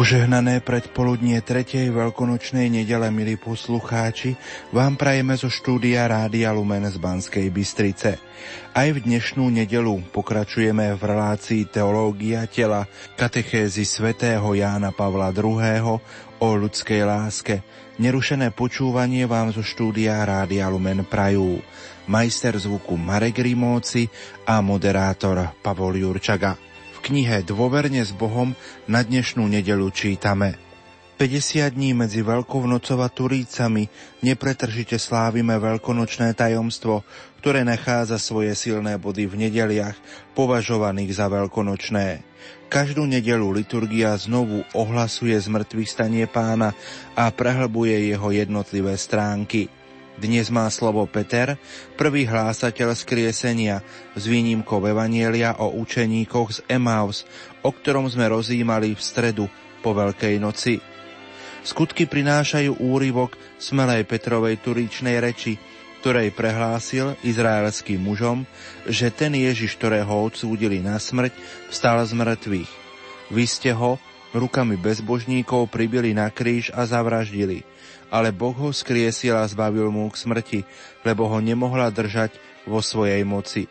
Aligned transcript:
Požehnané 0.00 0.64
predpoludnie 0.64 1.44
tretej 1.44 1.92
veľkonočnej 1.92 2.72
nedele, 2.72 3.12
milí 3.12 3.36
poslucháči, 3.36 4.32
vám 4.72 4.96
prajeme 4.96 5.36
zo 5.36 5.52
štúdia 5.52 6.08
Rádia 6.08 6.56
Lumen 6.56 6.88
z 6.88 6.96
Banskej 6.96 7.44
Bystrice. 7.52 8.16
Aj 8.72 8.88
v 8.88 8.96
dnešnú 8.96 9.52
nedelu 9.52 10.00
pokračujeme 10.08 10.96
v 10.96 11.02
relácii 11.04 11.68
Teológia 11.68 12.48
tela 12.48 12.88
katechézy 13.12 13.84
svätého 13.84 14.48
Jána 14.56 14.88
Pavla 14.88 15.36
II. 15.36 16.00
o 16.40 16.48
ľudskej 16.48 17.04
láske. 17.04 17.60
Nerušené 18.00 18.56
počúvanie 18.56 19.28
vám 19.28 19.52
zo 19.52 19.60
štúdia 19.60 20.24
Rádia 20.24 20.72
Lumen 20.72 21.04
prajú 21.04 21.60
majster 22.08 22.56
zvuku 22.56 22.96
Marek 22.96 23.44
Rimóci 23.44 24.08
a 24.48 24.64
moderátor 24.64 25.60
Pavol 25.60 26.00
Jurčaga 26.00 26.69
knihe 27.00 27.42
Dôverne 27.42 28.04
s 28.04 28.12
Bohom 28.12 28.52
na 28.84 29.00
dnešnú 29.00 29.48
nedelu 29.48 29.88
čítame 29.90 30.60
50 31.20 31.76
dní 31.76 31.92
medzi 31.92 32.24
Veľkou 32.24 32.64
nocou 32.64 32.96
a 33.04 33.12
Turícami 33.12 33.92
nepretržite 34.24 34.96
slávime 34.96 35.52
veľkonočné 35.60 36.32
tajomstvo, 36.32 37.04
ktoré 37.44 37.60
nachádza 37.60 38.16
svoje 38.16 38.56
silné 38.56 38.96
body 38.96 39.28
v 39.28 39.44
nedeliach, 39.44 40.00
považovaných 40.32 41.12
za 41.12 41.28
veľkonočné. 41.28 42.24
Každú 42.72 43.04
nedelu 43.04 43.44
liturgia 43.52 44.16
znovu 44.16 44.64
ohlasuje 44.72 45.36
zmrtvých 45.36 45.92
stanie 45.92 46.24
pána 46.24 46.72
a 47.12 47.28
prehlbuje 47.28 48.16
jeho 48.16 48.32
jednotlivé 48.32 48.96
stránky– 48.96 49.68
dnes 50.18 50.50
má 50.50 50.66
slovo 50.72 51.06
Peter, 51.06 51.54
prvý 51.94 52.26
hlásateľ 52.26 52.96
skriesenia, 52.98 53.84
s 54.18 54.26
výnimkou 54.26 54.82
Evanielia 54.82 55.54
o 55.62 55.70
učeníkoch 55.78 56.48
z 56.50 56.58
Emaus, 56.66 57.22
o 57.62 57.70
ktorom 57.70 58.10
sme 58.10 58.26
rozímali 58.26 58.96
v 58.96 59.02
stredu 59.02 59.46
po 59.84 59.94
Veľkej 59.94 60.42
noci. 60.42 60.82
Skutky 61.60 62.08
prinášajú 62.08 62.80
úryvok 62.80 63.36
smelej 63.60 64.08
Petrovej 64.08 64.58
turičnej 64.58 65.20
reči, 65.20 65.60
ktorej 66.00 66.32
prehlásil 66.32 67.20
izraelským 67.20 68.00
mužom, 68.00 68.48
že 68.88 69.12
ten 69.12 69.36
Ježiš, 69.36 69.76
ktorého 69.76 70.08
odsúdili 70.08 70.80
na 70.80 70.96
smrť, 70.96 71.36
vstal 71.68 72.00
z 72.08 72.16
mŕtvych. 72.16 72.72
Vy 73.30 73.44
ste 73.44 73.76
ho 73.76 74.00
rukami 74.34 74.78
bezbožníkov 74.78 75.70
pribili 75.70 76.14
na 76.14 76.30
kríž 76.30 76.70
a 76.74 76.86
zavraždili– 76.86 77.62
ale 78.10 78.34
Boh 78.34 78.52
ho 78.52 78.74
skriesil 78.74 79.38
a 79.38 79.46
zbavil 79.46 79.88
mu 79.88 80.10
k 80.10 80.18
smrti, 80.18 80.60
lebo 81.06 81.30
ho 81.30 81.38
nemohla 81.38 81.88
držať 81.94 82.34
vo 82.66 82.82
svojej 82.82 83.22
moci. 83.22 83.70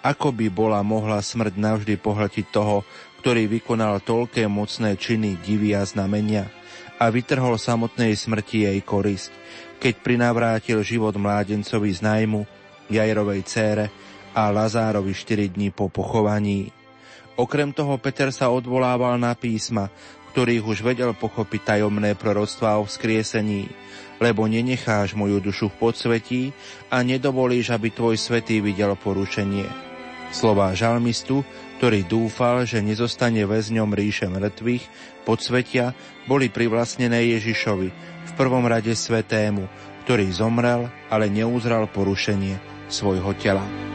Ako 0.00 0.32
by 0.32 0.48
bola 0.48 0.80
mohla 0.80 1.20
smrť 1.20 1.54
navždy 1.56 1.94
pohltiť 2.00 2.46
toho, 2.48 2.84
ktorý 3.20 3.48
vykonal 3.48 4.04
toľké 4.04 4.48
mocné 4.48 4.96
činy, 4.96 5.40
divy 5.40 5.76
a 5.76 5.84
znamenia 5.84 6.48
a 7.00 7.08
vytrhol 7.08 7.56
samotnej 7.56 8.12
smrti 8.16 8.68
jej 8.68 8.80
korist, 8.84 9.32
keď 9.80 10.00
prinavrátil 10.00 10.80
život 10.80 11.16
mládencovi 11.16 11.92
z 11.92 12.00
najmu, 12.04 12.40
Jajrovej 12.84 13.42
cére 13.48 13.88
a 14.36 14.52
Lazárovi 14.52 15.16
4 15.16 15.56
dní 15.56 15.72
po 15.72 15.88
pochovaní. 15.88 16.83
Okrem 17.34 17.74
toho 17.74 17.98
Peter 17.98 18.30
sa 18.30 18.46
odvolával 18.50 19.18
na 19.18 19.34
písma, 19.34 19.90
ktorých 20.34 20.66
už 20.66 20.78
vedel 20.86 21.10
pochopiť 21.14 21.78
tajomné 21.78 22.14
proroctvá 22.14 22.78
o 22.78 22.86
vzkriesení, 22.86 23.70
lebo 24.22 24.46
nenecháš 24.46 25.18
moju 25.18 25.42
dušu 25.42 25.70
v 25.70 25.78
podsvetí 25.78 26.42
a 26.90 27.02
nedovolíš, 27.02 27.74
aby 27.74 27.90
tvoj 27.90 28.18
svetý 28.18 28.62
videl 28.62 28.94
porušenie. 28.94 29.66
Slová 30.34 30.74
žalmistu, 30.74 31.46
ktorý 31.78 32.02
dúfal, 32.06 32.66
že 32.66 32.82
nezostane 32.82 33.46
väzňom 33.46 33.94
ríše 33.94 34.26
mŕtvych, 34.26 34.82
podsvetia, 35.22 35.94
boli 36.26 36.50
privlastnené 36.50 37.34
Ježišovi, 37.38 37.88
v 38.24 38.32
prvom 38.34 38.66
rade 38.66 38.90
svetému, 38.94 39.70
ktorý 40.06 40.26
zomrel, 40.34 40.90
ale 41.10 41.30
neuzral 41.30 41.86
porušenie 41.86 42.58
svojho 42.90 43.30
tela. 43.38 43.93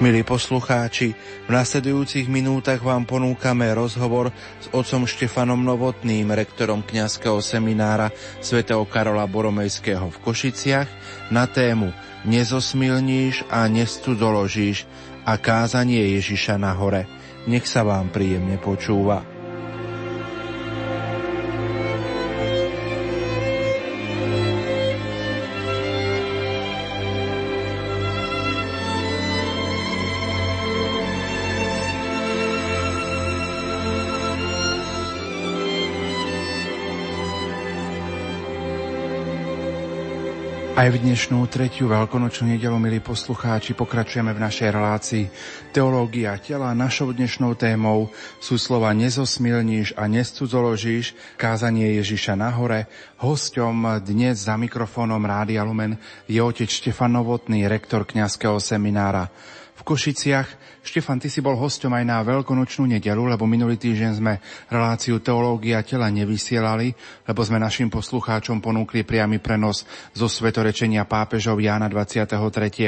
Milí 0.00 0.24
poslucháči, 0.24 1.12
v 1.44 1.50
nasledujúcich 1.52 2.24
minútach 2.24 2.80
vám 2.80 3.04
ponúkame 3.04 3.68
rozhovor 3.76 4.32
s 4.56 4.72
otcom 4.72 5.04
Štefanom 5.04 5.60
Novotným, 5.60 6.32
rektorom 6.32 6.80
kňazského 6.80 7.36
seminára 7.44 8.08
svätého 8.40 8.80
Karola 8.88 9.28
Boromejského 9.28 10.08
v 10.08 10.16
Košiciach 10.24 10.88
na 11.28 11.44
tému 11.44 11.92
Nezosmilníš 12.24 13.44
a 13.52 13.68
nestudoložíš 13.68 14.88
a 15.28 15.36
kázanie 15.36 16.16
Ježiša 16.16 16.56
na 16.56 16.72
hore. 16.72 17.04
Nech 17.44 17.68
sa 17.68 17.84
vám 17.84 18.08
príjemne 18.08 18.56
počúva. 18.56 19.39
Aj 40.80 40.88
v 40.88 40.96
dnešnú 40.96 41.44
tretiu 41.44 41.92
veľkonočnú 41.92 42.56
nedelu, 42.56 42.72
milí 42.80 43.04
poslucháči, 43.04 43.76
pokračujeme 43.76 44.32
v 44.32 44.40
našej 44.40 44.68
relácii 44.72 45.24
Teológia 45.76 46.40
tela. 46.40 46.72
Našou 46.72 47.12
dnešnou 47.12 47.52
témou 47.52 48.08
sú 48.40 48.56
slova 48.56 48.88
Nezosmilníš 48.96 49.92
a 49.92 50.08
nescudzoložíš, 50.08 51.12
kázanie 51.36 52.00
Ježiša 52.00 52.32
nahore. 52.32 52.88
Hosťom 53.20 54.00
dnes 54.00 54.48
za 54.48 54.56
mikrofónom 54.56 55.20
Rádia 55.20 55.68
Lumen 55.68 56.00
je 56.24 56.40
otec 56.40 56.72
Štefan 56.72 57.12
Novotný, 57.12 57.68
rektor 57.68 58.08
kňazského 58.08 58.56
seminára 58.56 59.28
v 59.80 59.82
Košiciach. 59.82 60.48
Štefan, 60.84 61.16
ty 61.16 61.32
si 61.32 61.40
bol 61.40 61.56
hosťom 61.56 61.92
aj 61.92 62.04
na 62.04 62.20
veľkonočnú 62.20 62.84
nedelu, 62.84 63.20
lebo 63.24 63.48
minulý 63.48 63.80
týždeň 63.80 64.12
sme 64.16 64.40
reláciu 64.68 65.20
Teológia 65.24 65.80
tela 65.80 66.12
nevysielali, 66.12 66.92
lebo 67.24 67.40
sme 67.40 67.56
našim 67.56 67.88
poslucháčom 67.88 68.60
ponúkli 68.60 69.04
priamy 69.04 69.40
prenos 69.40 69.88
zo 70.12 70.28
svetorečenia 70.28 71.08
pápežov 71.08 71.60
Jána 71.60 71.88
23. 71.88 72.36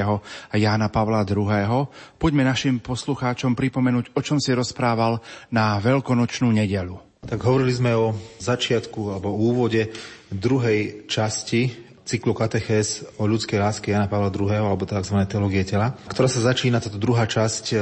a 0.04 0.54
Jána 0.56 0.88
Pavla 0.92 1.24
II. 1.24 1.88
Poďme 2.20 2.44
našim 2.44 2.80
poslucháčom 2.80 3.56
pripomenúť, 3.56 4.12
o 4.12 4.20
čom 4.20 4.36
si 4.36 4.52
rozprával 4.52 5.20
na 5.48 5.80
veľkonočnú 5.80 6.52
nedelu. 6.52 7.00
Tak 7.22 7.38
hovorili 7.38 7.70
sme 7.70 7.94
o 7.94 8.12
začiatku 8.42 9.14
alebo 9.14 9.30
úvode 9.30 9.94
druhej 10.32 11.06
časti 11.06 11.91
cyklu 12.02 12.34
katechéz 12.34 13.06
o 13.18 13.26
ľudskej 13.30 13.58
láske 13.62 13.94
Jana 13.94 14.10
Pavla 14.10 14.28
II. 14.28 14.50
alebo 14.50 14.82
tzv. 14.82 15.16
teológie 15.26 15.62
tela, 15.62 15.94
ktorá 16.10 16.26
sa 16.26 16.42
začína, 16.42 16.82
táto 16.82 16.98
druhá 16.98 17.26
časť, 17.30 17.64
e, 17.72 17.76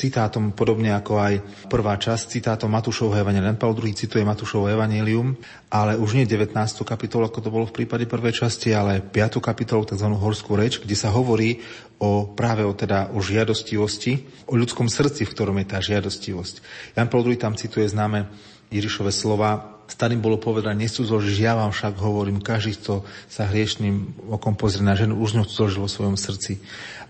citátom 0.00 0.56
podobne 0.56 0.96
ako 0.96 1.20
aj 1.20 1.34
prvá 1.68 2.00
časť, 2.00 2.40
citátom 2.40 2.72
Matúšovho 2.72 3.20
Evangelium. 3.20 3.52
Jan 3.52 3.60
Pavel 3.60 3.76
II 3.84 3.92
cituje 3.92 4.24
Matúšovo 4.24 4.72
Evangelium, 4.72 5.36
ale 5.68 6.00
už 6.00 6.16
nie 6.16 6.24
19. 6.24 6.56
kapitolu, 6.88 7.28
ako 7.28 7.38
to 7.44 7.52
bolo 7.52 7.68
v 7.68 7.84
prípade 7.84 8.08
prvej 8.08 8.46
časti, 8.46 8.72
ale 8.72 9.04
5. 9.04 9.44
kapitolu, 9.44 9.84
tzv. 9.84 10.08
horskú 10.08 10.56
reč, 10.56 10.80
kde 10.80 10.96
sa 10.96 11.12
hovorí 11.12 11.60
o 12.00 12.32
práve 12.32 12.64
o, 12.64 12.72
teda, 12.72 13.12
o 13.12 13.20
žiadostivosti, 13.20 14.24
o 14.48 14.56
ľudskom 14.56 14.88
srdci, 14.88 15.28
v 15.28 15.32
ktorom 15.36 15.60
je 15.60 15.66
tá 15.68 15.78
žiadostivosť. 15.84 16.54
Jan 16.96 17.12
Pavel 17.12 17.36
II 17.36 17.38
tam 17.38 17.52
cituje 17.52 17.84
známe 17.84 18.30
Ježišove 18.72 19.12
slova, 19.12 19.69
Starým 19.90 20.22
bolo 20.22 20.38
povedané, 20.38 20.86
ja 20.86 21.58
vám 21.58 21.74
však 21.74 21.98
hovorím, 21.98 22.38
každý, 22.38 22.78
kto 22.78 23.02
sa 23.26 23.50
hriešným 23.50 24.30
okom 24.30 24.54
pozrie 24.54 24.86
na 24.86 24.94
ženu, 24.94 25.18
už 25.18 25.34
ňu 25.34 25.44
vo 25.82 25.90
svojom 25.90 26.14
srdci. 26.14 26.62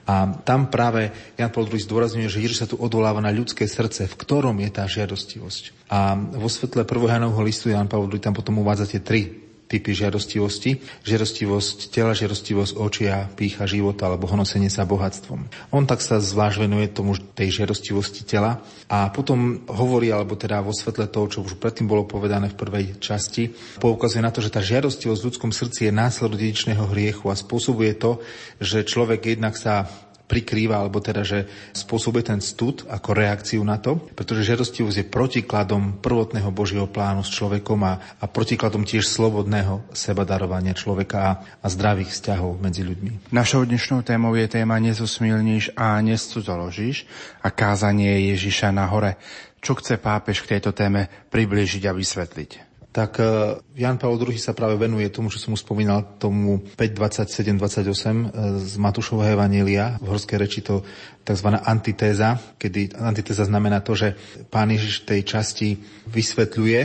A 0.08 0.40
tam 0.42 0.72
práve 0.72 1.12
Jan 1.36 1.52
Paul 1.52 1.68
II 1.68 1.76
zdôrazňuje, 1.76 2.32
že 2.32 2.40
Ježiš 2.40 2.64
sa 2.64 2.66
tu 2.66 2.80
odoláva 2.80 3.20
na 3.20 3.28
ľudské 3.30 3.68
srdce, 3.68 4.08
v 4.08 4.18
ktorom 4.18 4.56
je 4.64 4.70
tá 4.72 4.88
žiadostivosť. 4.88 5.92
A 5.92 6.16
vo 6.16 6.48
svetle 6.48 6.82
1. 6.82 6.88
Janovho 6.88 7.44
listu 7.44 7.68
Jan 7.68 7.86
Paul 7.86 8.08
II 8.08 8.18
tam 8.18 8.32
potom 8.32 8.58
uvádza 8.64 8.88
tie 8.88 9.04
tri 9.04 9.39
typy 9.70 9.94
žiadostivosti. 9.94 10.82
Žiadostivosť 11.06 11.94
tela, 11.94 12.10
žiadostivosť 12.10 12.74
očia, 12.74 13.30
pícha 13.38 13.70
života 13.70 14.10
alebo 14.10 14.26
honosenie 14.26 14.66
sa 14.66 14.82
bohatstvom. 14.82 15.46
On 15.70 15.86
tak 15.86 16.02
sa 16.02 16.18
zvlášť 16.18 16.66
venuje 16.66 16.90
tomu 16.90 17.14
tej 17.14 17.62
žiadostivosti 17.62 18.26
tela 18.26 18.58
a 18.90 19.06
potom 19.14 19.62
hovorí, 19.70 20.10
alebo 20.10 20.34
teda 20.34 20.58
vo 20.58 20.74
svetle 20.74 21.06
toho, 21.06 21.30
čo 21.30 21.46
už 21.46 21.62
predtým 21.62 21.86
bolo 21.86 22.02
povedané 22.02 22.50
v 22.50 22.58
prvej 22.58 22.84
časti, 22.98 23.54
poukazuje 23.78 24.18
na 24.18 24.34
to, 24.34 24.42
že 24.42 24.50
tá 24.50 24.58
žiadostivosť 24.58 25.20
v 25.22 25.28
ľudskom 25.30 25.52
srdci 25.54 25.86
je 25.86 25.92
následok 25.94 26.34
dedičného 26.34 26.90
hriechu 26.90 27.30
a 27.30 27.38
spôsobuje 27.38 27.94
to, 27.94 28.18
že 28.58 28.82
človek 28.82 29.38
jednak 29.38 29.54
sa 29.54 29.86
prikrýva, 30.30 30.78
alebo 30.78 31.02
teda, 31.02 31.26
že 31.26 31.50
spôsobuje 31.74 32.30
ten 32.30 32.38
stud 32.38 32.86
ako 32.86 33.18
reakciu 33.18 33.66
na 33.66 33.82
to, 33.82 33.98
pretože 34.14 34.46
žiadostivosť 34.46 35.02
je 35.02 35.10
protikladom 35.10 35.98
prvotného 35.98 36.54
Božieho 36.54 36.86
plánu 36.86 37.26
s 37.26 37.34
človekom 37.34 37.82
a, 37.82 37.98
a 38.22 38.24
protikladom 38.30 38.86
tiež 38.86 39.10
slobodného 39.10 39.90
sebadarovania 39.90 40.78
človeka 40.78 41.18
a, 41.18 41.32
a 41.58 41.66
zdravých 41.66 42.14
vzťahov 42.14 42.62
medzi 42.62 42.86
ľuďmi. 42.86 43.34
Našou 43.34 43.66
dnešnou 43.66 44.06
témou 44.06 44.38
je 44.38 44.46
téma 44.46 44.78
Nezosmilníš 44.78 45.74
a 45.74 45.98
nescudzoložíš 45.98 47.10
a 47.42 47.50
kázanie 47.50 48.30
Ježiša 48.30 48.70
na 48.70 48.86
hore. 48.86 49.18
Čo 49.58 49.76
chce 49.76 49.98
pápež 49.98 50.46
k 50.46 50.56
tejto 50.56 50.70
téme 50.72 51.10
približiť 51.28 51.90
a 51.90 51.92
vysvetliť? 51.92 52.69
Tak 52.90 53.22
e, 53.22 53.54
Jan 53.78 54.02
Pavel 54.02 54.18
II 54.18 54.34
sa 54.34 54.50
práve 54.50 54.74
venuje 54.74 55.06
tomu, 55.14 55.30
čo 55.30 55.38
som 55.38 55.54
už 55.54 55.62
spomínal, 55.62 56.18
tomu 56.18 56.58
5.27.28 56.74 57.86
e, 57.86 58.24
z 58.58 58.74
Matúšovho 58.82 59.22
Evanília. 59.22 59.94
V 60.02 60.10
horskej 60.10 60.38
reči 60.38 60.60
to 60.66 60.82
tzv. 61.22 61.48
antitéza, 61.54 62.34
kedy 62.58 62.98
antitéza 62.98 63.46
znamená 63.46 63.78
to, 63.78 63.94
že 63.94 64.18
pán 64.50 64.74
Ježiš 64.74 65.06
v 65.06 65.06
tej 65.06 65.20
časti 65.22 65.68
vysvetľuje 66.10 66.80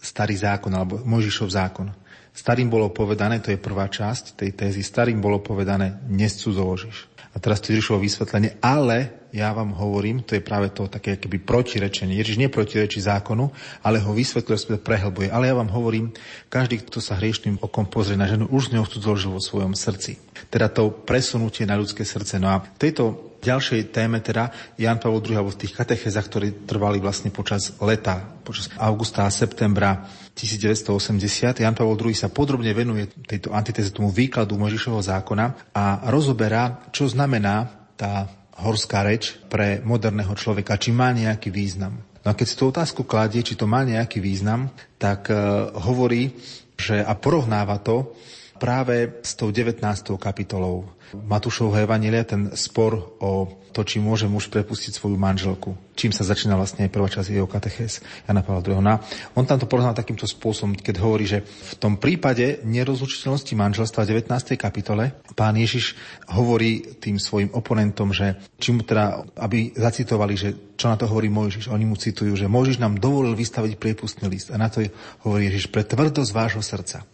starý 0.00 0.36
zákon 0.36 0.72
alebo 0.72 1.04
Mojžišov 1.04 1.48
zákon. 1.52 1.92
Starým 2.34 2.66
bolo 2.72 2.90
povedané, 2.90 3.38
to 3.44 3.52
je 3.52 3.60
prvá 3.60 3.86
časť 3.86 4.40
tej 4.40 4.50
tézy, 4.56 4.80
starým 4.80 5.20
bolo 5.20 5.44
povedané, 5.44 6.02
nescudzoložíš. 6.08 7.12
A 7.30 7.38
teraz 7.38 7.60
tu 7.60 7.76
Ježišovo 7.76 8.00
vysvetlenie, 8.00 8.58
ale 8.64 9.23
ja 9.34 9.50
vám 9.50 9.74
hovorím, 9.74 10.22
to 10.22 10.38
je 10.38 10.46
práve 10.46 10.70
to 10.70 10.86
také 10.86 11.18
keby 11.18 11.42
protirečenie. 11.42 12.14
Ježiš 12.14 12.38
neprotirečí 12.38 13.02
zákonu, 13.02 13.50
ale 13.82 13.98
ho 13.98 14.14
vysvetľuje, 14.14 14.54
sa 14.54 14.78
prehlbuje. 14.78 15.26
Ale 15.34 15.50
ja 15.50 15.58
vám 15.58 15.74
hovorím, 15.74 16.14
každý, 16.46 16.78
kto 16.86 17.02
sa 17.02 17.18
hriešným 17.18 17.58
okom 17.58 17.90
pozrie 17.90 18.14
na 18.14 18.30
ženu, 18.30 18.46
už 18.46 18.70
z 18.70 18.78
neho 18.78 18.86
cudzoložil 18.86 19.34
vo 19.34 19.42
svojom 19.42 19.74
srdci. 19.74 20.22
Teda 20.54 20.70
to 20.70 20.94
presunutie 20.94 21.66
na 21.66 21.74
ľudské 21.74 22.06
srdce. 22.06 22.38
No 22.38 22.54
a 22.54 22.62
v 22.62 22.78
tejto 22.78 23.34
ďalšej 23.42 23.90
téme 23.90 24.22
teda 24.22 24.54
Jan 24.78 25.02
Pavel 25.02 25.18
II, 25.20 25.34
alebo 25.42 25.50
v 25.50 25.66
tých 25.66 25.74
katechezách, 25.74 26.26
ktoré 26.30 26.54
trvali 26.54 27.02
vlastne 27.02 27.34
počas 27.34 27.74
leta, 27.82 28.22
počas 28.46 28.70
augusta 28.78 29.26
a 29.26 29.34
septembra 29.34 30.06
1980, 30.38 31.58
Jan 31.58 31.74
Pavel 31.74 31.98
II 31.98 32.14
sa 32.14 32.30
podrobne 32.30 32.70
venuje 32.70 33.10
tejto 33.26 33.50
antitéze, 33.50 33.90
tomu 33.90 34.14
výkladu 34.14 34.54
Možišovho 34.56 35.02
zákona 35.02 35.74
a 35.74 36.06
rozoberá, 36.06 36.86
čo 36.94 37.10
znamená 37.10 37.90
tá 37.98 38.30
horská 38.60 39.02
reč 39.02 39.34
pre 39.50 39.82
moderného 39.82 40.34
človeka, 40.38 40.78
či 40.78 40.94
má 40.94 41.10
nejaký 41.10 41.50
význam. 41.50 41.98
No 42.24 42.32
a 42.32 42.36
keď 42.36 42.46
si 42.48 42.56
tú 42.56 42.64
otázku 42.70 43.02
kladie, 43.04 43.44
či 43.44 43.58
to 43.58 43.68
má 43.68 43.84
nejaký 43.84 44.22
význam, 44.22 44.72
tak 44.96 45.28
uh, 45.28 45.68
hovorí, 45.76 46.32
že 46.78 47.04
a 47.04 47.12
porovnáva 47.18 47.78
to 47.84 48.16
práve 48.56 49.20
s 49.20 49.36
tou 49.36 49.52
19. 49.52 49.82
kapitolou 50.16 50.88
Matúšovho 51.14 51.78
Evanília, 51.78 52.26
ten 52.26 52.50
spor 52.58 53.14
o 53.22 53.46
to, 53.74 53.82
či 53.82 53.98
môže 53.98 54.30
muž 54.30 54.46
prepustiť 54.50 54.94
svoju 54.94 55.18
manželku. 55.18 55.74
Čím 55.98 56.14
sa 56.14 56.22
začína 56.22 56.54
vlastne 56.54 56.86
prvá 56.86 57.10
časť 57.10 57.34
jeho 57.34 57.50
katechéz 57.50 58.02
Jana 58.26 58.46
Pavla 58.46 58.62
II. 58.62 58.78
No, 58.78 59.02
on 59.34 59.44
tam 59.46 59.58
to 59.58 59.66
porovnal 59.66 59.98
takýmto 59.98 60.30
spôsobom, 60.30 60.78
keď 60.78 61.02
hovorí, 61.02 61.26
že 61.26 61.42
v 61.42 61.74
tom 61.82 61.98
prípade 61.98 62.62
nerozlučiteľnosti 62.62 63.54
manželstva 63.54 64.06
v 64.06 64.26
19. 64.26 64.54
kapitole 64.54 65.14
pán 65.34 65.58
Ježiš 65.58 65.98
hovorí 66.30 66.98
tým 67.02 67.18
svojim 67.18 67.50
oponentom, 67.50 68.14
že 68.14 68.38
či 68.62 68.70
mu 68.70 68.86
teda, 68.86 69.26
aby 69.38 69.74
zacitovali, 69.74 70.34
že 70.38 70.48
čo 70.78 70.90
na 70.90 70.98
to 70.98 71.10
hovorí 71.10 71.30
Mojžiš. 71.30 71.70
Oni 71.70 71.86
mu 71.86 71.98
citujú, 71.98 72.34
že 72.34 72.50
Mojžiš 72.50 72.82
nám 72.82 72.98
dovolil 73.02 73.34
vystaviť 73.34 73.78
priepustný 73.78 74.26
list. 74.30 74.54
A 74.54 74.58
na 74.58 74.70
to 74.70 74.82
hovorí 75.26 75.50
Ježiš, 75.50 75.70
pre 75.70 75.86
tvrdosť 75.86 76.30
vášho 76.34 76.62
srdca. 76.62 77.06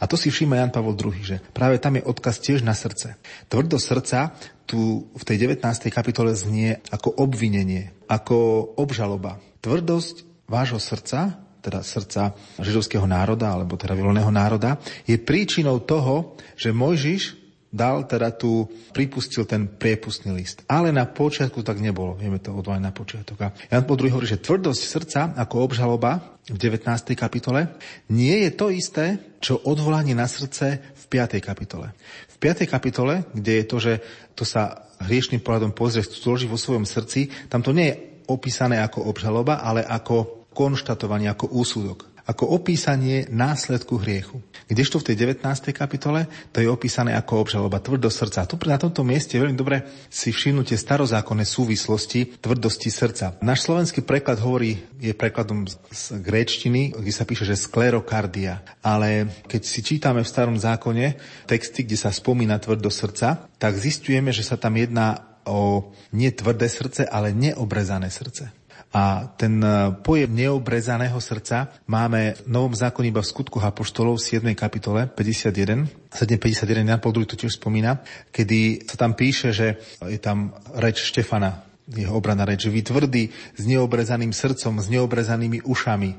A 0.00 0.04
to 0.08 0.16
si 0.18 0.32
všíma 0.32 0.56
Jan 0.56 0.72
Pavol 0.72 0.96
II, 0.98 1.14
že 1.22 1.36
práve 1.52 1.78
tam 1.78 1.96
je 1.96 2.02
odkaz 2.04 2.40
tiež 2.42 2.64
na 2.64 2.72
srdce. 2.72 3.16
Tvrdosť 3.46 3.84
srdca 3.84 4.34
tu 4.66 5.06
v 5.14 5.22
tej 5.22 5.46
19. 5.46 5.62
kapitole 5.94 6.34
znie 6.34 6.82
ako 6.90 7.22
obvinenie, 7.22 7.94
ako 8.10 8.36
obžaloba. 8.74 9.38
Tvrdosť 9.62 10.46
vášho 10.50 10.82
srdca, 10.82 11.38
teda 11.62 11.82
srdca 11.82 12.34
židovského 12.58 13.06
národa, 13.06 13.54
alebo 13.54 13.78
teda 13.78 13.94
vyvoleného 13.94 14.30
národa, 14.34 14.82
je 15.06 15.14
príčinou 15.18 15.82
toho, 15.82 16.34
že 16.58 16.74
Mojžiš 16.74 17.46
dal 17.76 18.08
teda 18.08 18.32
tu, 18.32 18.64
pripustil 18.96 19.44
ten 19.44 19.68
priepustný 19.68 20.32
list. 20.32 20.64
Ale 20.64 20.94
na 20.94 21.04
počiatku 21.04 21.60
tak 21.60 21.82
nebolo. 21.82 22.16
Vieme 22.16 22.40
to 22.40 22.54
odvolať 22.56 22.80
na 22.80 22.94
počiatok. 22.94 23.36
A 23.42 23.52
Jan 23.68 23.84
po 23.84 23.98
druhý 23.98 24.14
hovorí, 24.14 24.24
že 24.24 24.40
tvrdosť 24.40 24.82
srdca 24.82 25.20
ako 25.36 25.66
obžaloba 25.66 26.40
v 26.48 26.56
19. 26.56 26.86
kapitole 27.18 27.76
nie 28.08 28.46
je 28.46 28.50
to 28.54 28.72
isté, 28.72 29.18
čo 29.42 29.60
odvolanie 29.66 30.14
na 30.16 30.30
srdce 30.30 30.94
v 30.94 31.04
5. 31.10 31.42
kapitole. 31.42 31.92
V 32.36 32.44
5. 32.44 32.68
kapitole, 32.68 33.24
kde 33.32 33.52
je 33.60 33.64
to, 33.64 33.76
že 33.80 33.92
to 34.36 34.44
sa 34.44 34.92
hriešným 35.00 35.40
pohľadom 35.40 35.72
pozrie, 35.72 36.04
zloží 36.04 36.44
vo 36.44 36.60
svojom 36.60 36.84
srdci, 36.84 37.32
tam 37.48 37.64
to 37.64 37.72
nie 37.72 37.88
je 37.88 37.96
opísané 38.28 38.76
ako 38.84 39.08
obžaloba, 39.08 39.64
ale 39.64 39.80
ako 39.80 40.48
konštatovanie, 40.52 41.32
ako 41.32 41.52
úsudok 41.52 42.15
ako 42.26 42.58
opísanie 42.58 43.30
následku 43.30 44.02
hriechu. 44.02 44.42
Kdežto 44.66 44.98
v 44.98 45.14
tej 45.14 45.38
19. 45.38 45.46
kapitole 45.70 46.26
to 46.50 46.58
je 46.58 46.66
opísané 46.66 47.14
ako 47.14 47.46
obžaloba 47.46 47.78
tvrdosť 47.78 48.16
srdca. 48.18 48.50
Tu 48.50 48.58
na 48.66 48.78
tomto 48.82 49.06
mieste 49.06 49.38
veľmi 49.38 49.54
dobre 49.54 49.86
si 50.10 50.34
všimnú 50.34 50.66
starozákonné 50.66 51.46
súvislosti 51.46 52.42
tvrdosti 52.42 52.90
srdca. 52.90 53.38
Náš 53.40 53.70
slovenský 53.70 54.02
preklad 54.02 54.42
hovorí, 54.42 54.82
je 54.98 55.14
prekladom 55.14 55.70
z 55.70 56.18
gréčtiny, 56.18 56.98
kde 56.98 57.12
sa 57.14 57.22
píše, 57.22 57.46
že 57.46 57.54
sklerokardia. 57.54 58.66
Ale 58.82 59.30
keď 59.46 59.62
si 59.62 59.80
čítame 59.86 60.26
v 60.26 60.28
starom 60.28 60.58
zákone 60.58 61.14
texty, 61.46 61.86
kde 61.86 61.94
sa 61.94 62.10
spomína 62.10 62.58
tvrdosť 62.58 62.96
srdca, 62.98 63.28
tak 63.62 63.78
zistujeme, 63.78 64.34
že 64.34 64.42
sa 64.42 64.58
tam 64.58 64.74
jedná 64.74 65.38
o 65.46 65.94
nie 66.10 66.34
tvrdé 66.34 66.66
srdce, 66.66 67.06
ale 67.06 67.30
neobrezané 67.30 68.10
srdce. 68.10 68.50
A 68.96 69.28
ten 69.36 69.60
e, 69.60 69.92
pojem 70.00 70.32
neobrezaného 70.32 71.20
srdca 71.20 71.68
máme 71.84 72.32
v 72.32 72.48
Novom 72.48 72.72
zákone 72.72 73.12
iba 73.12 73.20
v 73.20 73.28
skutku 73.28 73.60
Apoštolov 73.60 74.16
v 74.16 74.40
7. 74.40 74.56
kapitole 74.56 75.04
51. 75.12 75.84
751 76.08 76.80
Jan 76.80 77.00
Paul 77.04 77.28
to 77.28 77.36
tiež 77.36 77.60
spomína, 77.60 78.00
kedy 78.32 78.88
sa 78.88 78.96
tam 78.96 79.12
píše, 79.12 79.52
že 79.52 79.76
je 80.00 80.16
tam 80.16 80.56
reč 80.80 81.12
Štefana, 81.12 81.60
jeho 81.92 82.16
obrana 82.16 82.48
reč, 82.48 82.64
že 82.64 82.72
vy 82.72 82.80
tvrdí 82.80 83.24
s 83.52 83.62
neobrezaným 83.68 84.32
srdcom, 84.32 84.80
s 84.80 84.88
neobrezanými 84.88 85.68
ušami, 85.68 86.10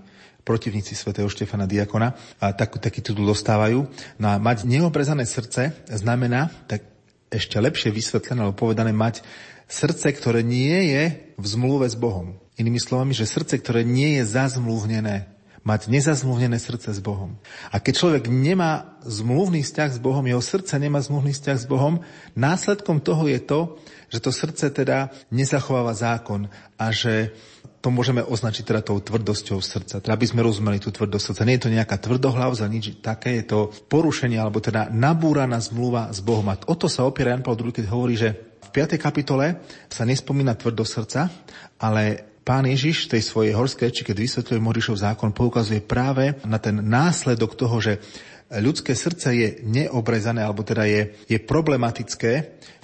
protivníci 0.46 0.94
svätého 0.94 1.26
Štefana 1.34 1.66
Diakona, 1.66 2.14
a 2.38 2.54
tak, 2.54 2.78
taký 2.78 3.02
titul 3.02 3.26
dostávajú. 3.26 3.90
No 4.22 4.28
a 4.30 4.38
mať 4.38 4.70
neobrezané 4.70 5.26
srdce 5.26 5.74
znamená, 5.90 6.54
tak 6.70 6.86
ešte 7.34 7.58
lepšie 7.58 7.90
vysvetlené, 7.90 8.46
alebo 8.46 8.70
povedané, 8.70 8.94
mať 8.94 9.26
srdce, 9.66 10.14
ktoré 10.14 10.46
nie 10.46 10.94
je 10.94 11.04
v 11.42 11.46
zmluve 11.50 11.90
s 11.90 11.98
Bohom. 11.98 12.38
Inými 12.58 12.82
slovami, 12.82 13.14
že 13.14 13.30
srdce, 13.30 13.62
ktoré 13.62 13.86
nie 13.86 14.18
je 14.18 14.24
zazmluvnené, 14.34 15.30
mať 15.68 15.92
nezazmluvnené 15.92 16.58
srdce 16.64 16.96
s 16.96 17.04
Bohom. 17.04 17.36
A 17.70 17.84
keď 17.84 17.94
človek 18.00 18.24
nemá 18.32 18.98
zmluvný 19.04 19.68
vzťah 19.68 19.90
s 19.94 20.00
Bohom, 20.00 20.24
jeho 20.24 20.40
srdce 20.40 20.80
nemá 20.80 21.04
zmluvný 21.04 21.36
vzťah 21.36 21.58
s 21.60 21.68
Bohom, 21.68 22.00
následkom 22.40 23.04
toho 23.04 23.28
je 23.28 23.40
to, 23.44 23.76
že 24.08 24.24
to 24.24 24.32
srdce 24.32 24.64
teda 24.72 25.12
nezachováva 25.28 25.92
zákon 25.92 26.48
a 26.80 26.86
že 26.96 27.36
to 27.84 27.94
môžeme 27.94 28.24
označiť 28.26 28.64
teda 28.64 28.82
tou 28.82 28.98
tvrdosťou 28.98 29.60
srdca. 29.62 30.00
Teda 30.02 30.16
aby 30.16 30.26
sme 30.26 30.42
rozumeli 30.42 30.82
tú 30.82 30.90
tvrdosť 30.90 31.24
srdca. 31.30 31.46
Nie 31.46 31.60
je 31.60 31.64
to 31.68 31.76
nejaká 31.76 32.00
tvrdohlavza, 32.00 32.66
nič 32.72 33.04
také, 33.04 33.44
je 33.44 33.46
to 33.52 33.60
porušenie, 33.92 34.40
alebo 34.40 34.64
teda 34.64 34.90
nabúraná 34.90 35.62
zmluva 35.62 36.10
s 36.10 36.24
Bohom. 36.24 36.48
A 36.48 36.58
o 36.58 36.76
to 36.80 36.90
sa 36.90 37.06
opiera 37.06 37.36
Jan 37.36 37.44
Paul 37.44 37.60
II, 37.60 37.76
keď 37.76 37.86
hovorí, 37.92 38.16
že 38.18 38.56
v 38.66 38.70
5. 38.72 38.98
kapitole 38.98 39.62
sa 39.92 40.08
nespomína 40.08 40.58
tvrdosť 40.58 40.92
srdca, 40.92 41.22
ale 41.78 42.37
Pán 42.48 42.64
Ježiš 42.64 43.12
v 43.12 43.20
tej 43.20 43.24
svojej 43.28 43.52
horskej 43.52 43.92
reči, 43.92 44.08
keď 44.08 44.24
vysvetľuje 44.24 44.60
Morišov 44.64 45.04
zákon, 45.04 45.36
poukazuje 45.36 45.84
práve 45.84 46.32
na 46.48 46.56
ten 46.64 46.80
následok 46.80 47.60
toho, 47.60 47.76
že 47.84 48.00
ľudské 48.48 48.96
srdce 48.96 49.36
je 49.36 49.48
neobrezané, 49.68 50.40
alebo 50.40 50.64
teda 50.64 50.88
je, 50.88 51.12
je 51.28 51.36
problematické, 51.44 52.34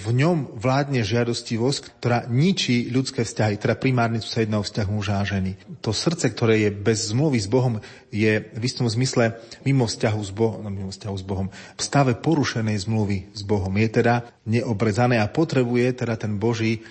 v 0.03 0.09
ňom 0.11 0.59
vládne 0.59 0.99
žiadostivosť, 1.07 2.03
ktorá 2.03 2.27
ničí 2.27 2.91
ľudské 2.91 3.23
vzťahy, 3.23 3.55
teda 3.55 3.79
primárne 3.79 4.19
tu 4.19 4.27
sa 4.27 4.43
jedná 4.43 4.59
o 4.59 4.67
vzťah 4.67 4.87
muža 4.91 5.23
a 5.23 5.23
ženy. 5.23 5.55
To 5.79 5.95
srdce, 5.95 6.27
ktoré 6.27 6.67
je 6.67 6.69
bez 6.75 7.15
zmluvy 7.15 7.39
s 7.39 7.47
Bohom, 7.47 7.79
je 8.11 8.43
v 8.51 8.63
istom 8.67 8.83
zmysle 8.91 9.39
mimo 9.63 9.87
vzťahu 9.87 10.19
s 10.19 10.31
Bohom, 10.35 10.59
no, 10.59 10.67
mimo 10.67 10.91
vzťahu 10.91 11.15
s 11.15 11.23
Bohom, 11.23 11.47
v 11.53 11.81
stave 11.81 12.19
porušenej 12.19 12.83
zmluvy 12.83 13.31
s 13.31 13.41
Bohom. 13.47 13.71
Je 13.79 13.87
teda 13.87 14.27
neobrezané 14.43 15.23
a 15.23 15.31
potrebuje 15.31 16.03
teda 16.03 16.19
ten 16.19 16.35
Boží 16.35 16.83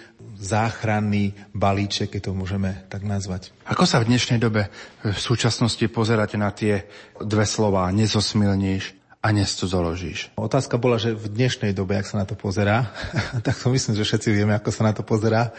záchranný 0.42 1.38
balíček, 1.54 2.18
keď 2.18 2.28
to 2.28 2.32
môžeme 2.34 2.74
tak 2.90 3.06
nazvať. 3.06 3.54
Ako 3.62 3.86
sa 3.86 4.02
v 4.02 4.10
dnešnej 4.10 4.42
dobe 4.42 4.66
v 5.06 5.14
súčasnosti 5.14 5.86
pozeráte 5.86 6.34
na 6.34 6.50
tie 6.50 6.90
dve 7.22 7.46
slova 7.46 7.86
nezosmilníš 7.94 8.98
a 9.22 9.30
nescudzoložíš? 9.30 10.34
Otázka 10.34 10.82
bola, 10.82 10.98
že 10.98 11.14
v 11.14 11.30
dnešnej 11.30 11.70
dobe, 11.70 11.94
ak 11.94 12.10
sa 12.10 12.18
na 12.18 12.26
to 12.26 12.34
pozerá, 12.34 12.90
tak 13.46 13.54
to 13.54 13.70
myslím, 13.70 13.94
že 13.94 14.02
všetci 14.02 14.28
vieme, 14.34 14.58
ako 14.58 14.74
sa 14.74 14.82
na 14.82 14.92
to 14.92 15.06
pozerá. 15.06 15.54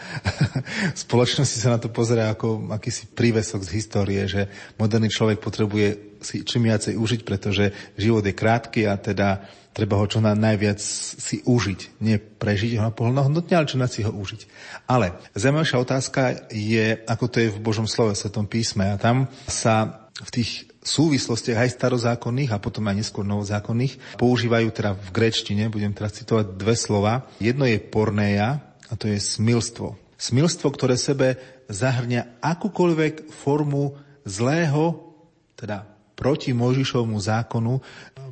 v 0.92 0.98
spoločnosti 1.00 1.56
sa 1.56 1.72
na 1.72 1.80
to 1.80 1.88
pozerá 1.88 2.28
ako 2.36 2.68
akýsi 2.68 3.08
prívesok 3.08 3.64
z 3.64 3.70
histórie, 3.80 4.22
že 4.28 4.52
moderný 4.76 5.08
človek 5.08 5.40
potrebuje 5.40 6.13
si 6.24 6.42
čím 6.42 6.66
viacej 6.66 6.96
užiť, 6.96 7.20
pretože 7.22 7.70
život 8.00 8.24
je 8.24 8.34
krátky 8.34 8.88
a 8.88 8.96
teda 8.96 9.44
treba 9.74 9.98
ho 9.98 10.06
čo 10.06 10.22
na 10.22 10.32
najviac 10.32 10.78
si 10.80 11.42
užiť. 11.42 12.00
Nie 12.00 12.22
prežiť 12.22 12.78
ho 12.78 12.88
plnohodnotne, 12.94 13.54
ale 13.58 13.68
čo 13.68 13.76
na 13.76 13.90
si 13.90 14.06
ho 14.06 14.10
užiť. 14.14 14.40
Ale 14.88 15.18
zaujímavšia 15.34 15.78
otázka 15.82 16.22
je, 16.54 17.02
ako 17.04 17.26
to 17.26 17.36
je 17.42 17.48
v 17.50 17.58
Božom 17.58 17.90
slove, 17.90 18.14
Svetom 18.14 18.46
písme. 18.46 18.86
A 18.86 18.96
tam 18.96 19.26
sa 19.50 20.06
v 20.14 20.30
tých 20.30 20.70
súvislostiach 20.84 21.64
aj 21.64 21.74
starozákonných 21.80 22.54
a 22.54 22.62
potom 22.62 22.86
aj 22.86 23.00
neskôr 23.00 23.24
novozákonných 23.24 24.20
používajú 24.20 24.68
teda 24.70 24.92
v 24.94 25.08
grečtine, 25.10 25.72
budem 25.72 25.96
teraz 25.96 26.20
citovať 26.20 26.54
dve 26.54 26.76
slova. 26.76 27.26
Jedno 27.40 27.64
je 27.64 27.80
pornéja 27.80 28.62
a 28.86 28.92
to 28.94 29.08
je 29.08 29.18
smilstvo. 29.18 29.96
Smilstvo, 30.14 30.70
ktoré 30.70 30.94
sebe 30.94 31.40
zahrňa 31.72 32.38
akúkoľvek 32.44 33.32
formu 33.32 33.96
zlého, 34.28 35.16
teda 35.56 35.93
proti 36.14 36.54
Mojžišovmu 36.54 37.18
zákonu 37.18 37.78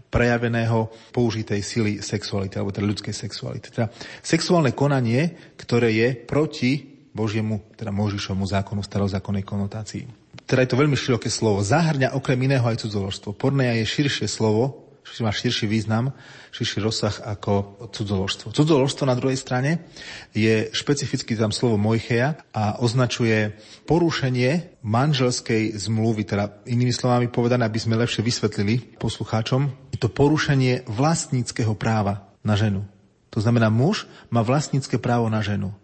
prejaveného 0.08 0.88
použitej 1.10 1.60
sily 1.60 1.92
sexuality, 1.98 2.58
alebo 2.58 2.74
teda 2.74 2.86
ľudskej 2.88 3.14
sexuality. 3.14 3.68
Teda 3.74 3.90
sexuálne 4.22 4.74
konanie, 4.74 5.54
ktoré 5.58 5.94
je 5.94 6.08
proti 6.14 6.92
Božiemu, 7.12 7.60
teda 7.76 7.92
Mojžišovmu 7.92 8.44
zákonu 8.48 8.80
starozákonnej 8.80 9.44
konotácii. 9.44 10.04
Teda 10.48 10.64
je 10.64 10.70
to 10.72 10.80
veľmi 10.80 10.96
široké 10.96 11.28
slovo. 11.28 11.60
Zahrňa 11.60 12.16
okrem 12.16 12.40
iného 12.48 12.64
aj 12.64 12.82
cudzoložstvo. 12.82 13.36
Porneia 13.36 13.76
je 13.78 13.86
širšie 13.86 14.26
slovo, 14.26 14.81
má 15.20 15.28
širší 15.28 15.68
význam, 15.68 16.16
širší 16.56 16.80
rozsah 16.80 17.12
ako 17.20 17.84
cudzoložstvo. 17.92 18.56
Cudzoložstvo 18.56 19.04
na 19.04 19.12
druhej 19.12 19.36
strane 19.36 19.84
je 20.32 20.72
špecificky 20.72 21.36
tam 21.36 21.52
slovo 21.52 21.76
mojcheja 21.76 22.40
a 22.56 22.80
označuje 22.80 23.52
porušenie 23.84 24.80
manželskej 24.80 25.76
zmluvy, 25.76 26.24
teda 26.24 26.64
inými 26.64 26.96
slovami 26.96 27.28
povedané, 27.28 27.68
aby 27.68 27.76
sme 27.76 28.00
lepšie 28.00 28.24
vysvetlili 28.24 28.96
poslucháčom, 28.96 29.92
je 29.92 29.98
to 30.00 30.08
porušenie 30.08 30.88
vlastníckého 30.88 31.76
práva 31.76 32.32
na 32.40 32.56
ženu. 32.56 32.88
To 33.36 33.44
znamená, 33.44 33.68
muž 33.68 34.08
má 34.32 34.40
vlastnícke 34.40 34.96
právo 34.96 35.28
na 35.28 35.44
ženu. 35.44 35.76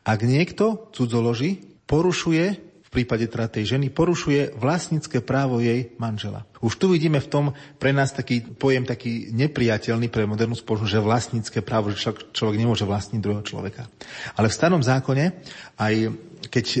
Ak 0.00 0.24
niekto 0.24 0.88
cudzoloží, 0.96 1.60
porušuje 1.84 2.71
prípade 2.92 3.24
teda 3.24 3.48
tej 3.48 3.76
ženy 3.76 3.88
porušuje 3.88 4.60
vlastnícke 4.60 5.24
právo 5.24 5.64
jej 5.64 5.96
manžela. 5.96 6.44
Už 6.60 6.76
tu 6.76 6.92
vidíme 6.92 7.18
v 7.18 7.30
tom 7.32 7.44
pre 7.80 7.96
nás 7.96 8.12
taký 8.12 8.44
pojem 8.44 8.84
taký 8.84 9.32
nepriateľný 9.32 10.12
pre 10.12 10.28
modernú 10.28 10.52
spoločnosť, 10.52 10.92
že 10.92 11.00
vlastnícke 11.00 11.58
právo, 11.64 11.90
že 11.90 12.12
človek, 12.36 12.60
nemôže 12.60 12.84
vlastniť 12.84 13.18
druhého 13.18 13.42
človeka. 13.42 13.88
Ale 14.36 14.52
v 14.52 14.56
starom 14.60 14.84
zákone, 14.84 15.24
aj 15.80 15.94
keď 16.52 16.66
e, 16.68 16.80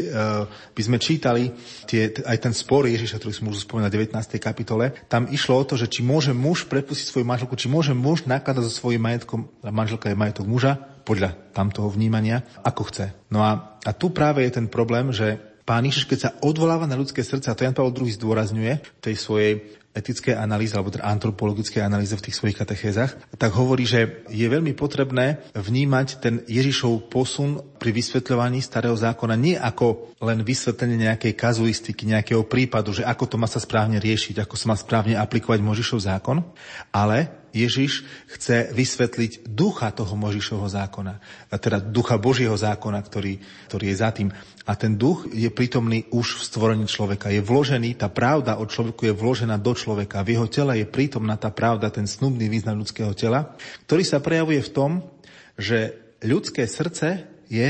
by 0.74 0.82
sme 0.84 0.98
čítali 1.00 1.48
tie, 1.88 2.12
aj 2.12 2.38
ten 2.38 2.52
spor 2.52 2.84
Ježiša, 2.84 3.16
ktorý 3.16 3.32
sme 3.32 3.48
už 3.54 3.64
spomínali 3.64 3.94
v 3.94 4.12
19. 4.12 4.36
kapitole, 4.36 4.92
tam 5.08 5.30
išlo 5.30 5.56
o 5.56 5.64
to, 5.64 5.80
že 5.80 5.88
či 5.88 6.04
môže 6.04 6.36
muž 6.36 6.68
prepustiť 6.68 7.08
svoju 7.08 7.24
manželku, 7.24 7.56
či 7.56 7.72
môže 7.72 7.96
muž 7.96 8.28
nakladať 8.28 8.68
so 8.68 8.72
svojím 8.74 9.06
majetkom, 9.06 9.48
manželka 9.64 10.12
je 10.12 10.18
majetok 10.18 10.44
muža, 10.50 10.92
podľa 11.02 11.34
tamtoho 11.50 11.90
vnímania, 11.90 12.46
ako 12.62 12.82
chce. 12.88 13.06
No 13.34 13.42
a, 13.42 13.78
a 13.82 13.90
tu 13.90 14.14
práve 14.14 14.46
je 14.46 14.54
ten 14.54 14.70
problém, 14.70 15.10
že 15.10 15.51
Pán 15.72 15.88
Ježiš, 15.88 16.04
keď 16.04 16.18
sa 16.20 16.34
odvoláva 16.44 16.84
na 16.84 17.00
ľudské 17.00 17.24
srdce, 17.24 17.48
a 17.48 17.56
to 17.56 17.64
Jan 17.64 17.72
Pavel 17.72 17.96
II 17.96 18.12
zdôrazňuje 18.12 18.72
v 18.76 19.00
tej 19.00 19.16
svojej 19.16 19.52
etické 19.96 20.36
analýze 20.36 20.76
alebo 20.76 20.92
teda 20.92 21.08
antropologické 21.08 21.80
analýze 21.80 22.12
v 22.12 22.28
tých 22.28 22.36
svojich 22.36 22.60
katechézach, 22.60 23.16
tak 23.40 23.56
hovorí, 23.56 23.88
že 23.88 24.20
je 24.28 24.44
veľmi 24.52 24.76
potrebné 24.76 25.40
vnímať 25.56 26.20
ten 26.20 26.44
Ježišov 26.44 27.08
posun 27.08 27.64
pri 27.80 27.88
vysvetľovaní 27.88 28.60
starého 28.60 28.92
zákona 28.92 29.32
nie 29.32 29.56
ako 29.56 30.12
len 30.20 30.44
vysvetlenie 30.44 31.08
nejakej 31.08 31.32
kazuistiky, 31.40 32.04
nejakého 32.04 32.44
prípadu, 32.44 32.92
že 32.92 33.08
ako 33.08 33.24
to 33.32 33.36
má 33.40 33.48
sa 33.48 33.56
správne 33.56 33.96
riešiť, 33.96 34.44
ako 34.44 34.60
sa 34.60 34.68
má 34.68 34.76
správne 34.76 35.16
aplikovať 35.16 35.64
Možišov 35.64 36.04
zákon, 36.04 36.44
ale 36.92 37.41
Ježiš 37.52 38.08
chce 38.32 38.72
vysvetliť 38.72 39.46
ducha 39.46 39.92
toho 39.92 40.16
Možišovho 40.16 40.66
zákona, 40.66 41.20
teda 41.52 41.84
ducha 41.84 42.16
Božieho 42.16 42.56
zákona, 42.56 42.98
ktorý, 43.04 43.38
ktorý 43.68 43.84
je 43.92 43.96
za 43.96 44.10
tým. 44.10 44.28
A 44.64 44.72
ten 44.74 44.96
duch 44.96 45.28
je 45.28 45.52
prítomný 45.52 46.08
už 46.08 46.40
v 46.40 46.46
stvorení 46.48 46.86
človeka. 46.88 47.28
Je 47.28 47.44
vložený, 47.44 48.00
tá 48.00 48.08
pravda 48.08 48.56
o 48.56 48.64
človeku 48.64 49.04
je 49.04 49.14
vložená 49.14 49.60
do 49.60 49.76
človeka. 49.76 50.24
V 50.24 50.34
jeho 50.34 50.48
tele 50.48 50.80
je 50.80 50.88
prítomná 50.88 51.36
tá 51.36 51.52
pravda, 51.52 51.92
ten 51.92 52.08
snubný 52.08 52.48
význam 52.48 52.80
ľudského 52.80 53.12
tela, 53.12 53.54
ktorý 53.84 54.02
sa 54.02 54.24
prejavuje 54.24 54.64
v 54.64 54.72
tom, 54.72 54.90
že 55.60 55.92
ľudské 56.24 56.64
srdce 56.64 57.28
je 57.52 57.68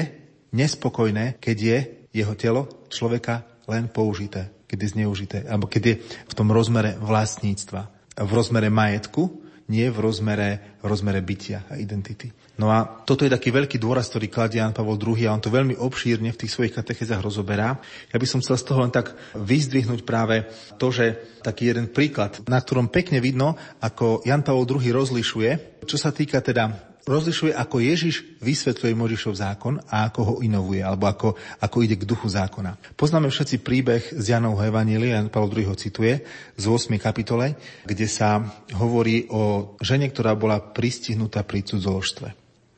nespokojné, 0.55 1.43
keď 1.43 1.57
je 1.59 1.79
jeho 2.13 2.35
telo 2.39 2.87
človeka 2.93 3.43
len 3.67 3.89
použité, 3.89 4.53
keď 4.69 4.79
je 4.79 4.93
zneužité, 4.95 5.39
alebo 5.49 5.67
keď 5.67 5.83
je 5.83 5.95
v 6.05 6.37
tom 6.37 6.53
rozmere 6.53 6.95
vlastníctva, 7.01 7.89
v 8.21 8.31
rozmere 8.31 8.69
majetku, 8.69 9.42
nie 9.73 9.89
v 9.89 10.05
rozmere, 10.05 10.77
v 10.85 10.85
rozmere 10.85 11.25
bytia 11.25 11.65
a 11.73 11.81
identity. 11.81 12.29
No 12.61 12.69
a 12.69 12.85
toto 12.85 13.25
je 13.25 13.33
taký 13.33 13.49
veľký 13.49 13.81
dôraz, 13.81 14.13
ktorý 14.13 14.29
kladie 14.29 14.61
Jan 14.61 14.77
Pavol 14.77 15.01
II 15.01 15.17
a 15.25 15.33
on 15.33 15.41
to 15.41 15.49
veľmi 15.49 15.81
obšírne 15.81 16.29
v 16.29 16.41
tých 16.45 16.53
svojich 16.53 16.77
katechezách 16.77 17.25
rozoberá. 17.25 17.81
Ja 18.13 18.21
by 18.21 18.27
som 18.29 18.45
chcel 18.45 18.61
z 18.61 18.67
toho 18.69 18.85
len 18.85 18.93
tak 18.93 19.17
vyzdvihnúť 19.33 20.05
práve 20.05 20.45
to, 20.77 20.93
že 20.93 21.41
taký 21.41 21.73
jeden 21.73 21.89
príklad, 21.89 22.45
na 22.45 22.61
ktorom 22.61 22.93
pekne 22.93 23.25
vidno, 23.25 23.57
ako 23.81 24.21
Jan 24.29 24.45
Pavol 24.45 24.69
II 24.69 24.93
rozlišuje, 24.93 25.81
čo 25.89 25.97
sa 25.97 26.13
týka 26.13 26.45
teda 26.45 26.92
rozlišuje, 27.03 27.51
ako 27.55 27.83
Ježiš 27.83 28.39
vysvetľuje 28.39 28.95
Možišov 28.95 29.35
zákon 29.35 29.83
a 29.91 30.07
ako 30.07 30.21
ho 30.23 30.35
inovuje, 30.39 30.83
alebo 30.83 31.11
ako, 31.11 31.35
ako 31.59 31.77
ide 31.83 31.99
k 31.99 32.07
duchu 32.07 32.31
zákona. 32.31 32.79
Poznáme 32.95 33.27
všetci 33.27 33.59
príbeh 33.63 34.03
z 34.15 34.35
Janovho 34.35 34.63
Evanília, 34.63 35.19
Jan 35.19 35.33
Pavel 35.33 35.51
II 35.51 35.75
ho 35.75 35.77
cituje, 35.79 36.23
z 36.55 36.65
8. 36.65 36.95
kapitole, 37.03 37.59
kde 37.83 38.07
sa 38.07 38.43
hovorí 38.79 39.27
o 39.35 39.75
žene, 39.83 40.07
ktorá 40.07 40.39
bola 40.39 40.63
pristihnutá 40.63 41.43
pri 41.43 41.67
cudzoložstve. 41.67 42.29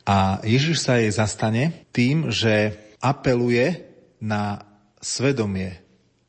A 0.05 0.41
Ježiš 0.45 0.85
sa 0.85 1.01
jej 1.01 1.13
zastane 1.13 1.89
tým, 1.93 2.29
že 2.29 2.77
apeluje 3.01 3.85
na 4.21 4.65
svedomie 5.01 5.81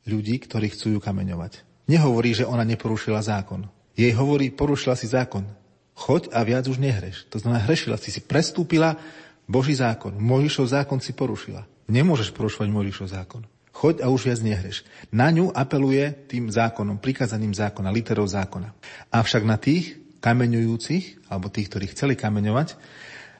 ľudí, 0.04 0.36
ktorí 0.40 0.72
chcú 0.72 0.96
ju 0.96 1.00
kameňovať. 1.00 1.64
Nehovorí, 1.88 2.36
že 2.36 2.48
ona 2.48 2.64
neporušila 2.64 3.20
zákon. 3.24 3.68
Jej 3.96 4.12
hovorí, 4.16 4.52
porušila 4.52 4.92
si 4.92 5.08
zákon 5.08 5.48
choď 5.96 6.28
a 6.30 6.44
viac 6.44 6.68
už 6.68 6.76
nehreš. 6.76 7.24
To 7.32 7.40
znamená, 7.40 7.64
hrešila 7.64 7.96
si, 7.96 8.12
si 8.12 8.20
prestúpila 8.20 9.00
Boží 9.48 9.72
zákon. 9.72 10.12
Možišov 10.14 10.68
zákon 10.68 11.00
si 11.00 11.16
porušila. 11.16 11.64
Nemôžeš 11.88 12.36
porušovať 12.36 12.68
Možišov 12.68 13.08
zákon. 13.10 13.42
Choď 13.72 14.04
a 14.04 14.12
už 14.12 14.28
viac 14.28 14.40
nehreš. 14.40 14.84
Na 15.12 15.28
ňu 15.32 15.52
apeluje 15.52 16.28
tým 16.28 16.48
zákonom, 16.48 17.00
prikázaním 17.00 17.52
zákona, 17.52 17.92
literou 17.92 18.24
zákona. 18.24 18.72
Avšak 19.12 19.42
na 19.44 19.56
tých 19.60 20.00
kameňujúcich, 20.20 21.28
alebo 21.28 21.52
tých, 21.52 21.68
ktorí 21.72 21.86
chceli 21.92 22.14
kameňovať, 22.16 22.76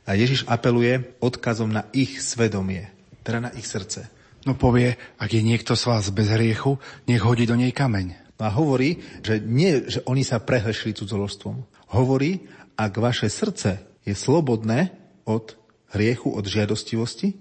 Ježiš 0.06 0.46
apeluje 0.46 1.18
odkazom 1.18 1.72
na 1.72 1.88
ich 1.90 2.22
svedomie, 2.22 2.92
teda 3.26 3.48
na 3.48 3.50
ich 3.56 3.66
srdce. 3.66 4.06
No 4.46 4.54
povie, 4.54 4.94
ak 5.18 5.34
je 5.34 5.42
niekto 5.42 5.74
z 5.74 5.82
vás 5.90 6.06
bez 6.14 6.30
hriechu, 6.30 6.78
nech 7.10 7.18
hodí 7.18 7.42
do 7.48 7.58
nej 7.58 7.74
kameň. 7.74 8.38
No 8.38 8.42
a 8.46 8.54
hovorí, 8.54 9.02
že 9.24 9.42
nie, 9.42 9.88
že 9.90 10.04
oni 10.06 10.22
sa 10.22 10.38
prehrešili 10.38 10.94
cudzoložstvom, 10.94 11.75
hovorí, 11.90 12.46
ak 12.76 12.92
vaše 12.98 13.30
srdce 13.30 13.82
je 14.04 14.14
slobodné 14.14 14.92
od 15.26 15.56
hriechu, 15.94 16.30
od 16.30 16.44
žiadostivosti, 16.44 17.34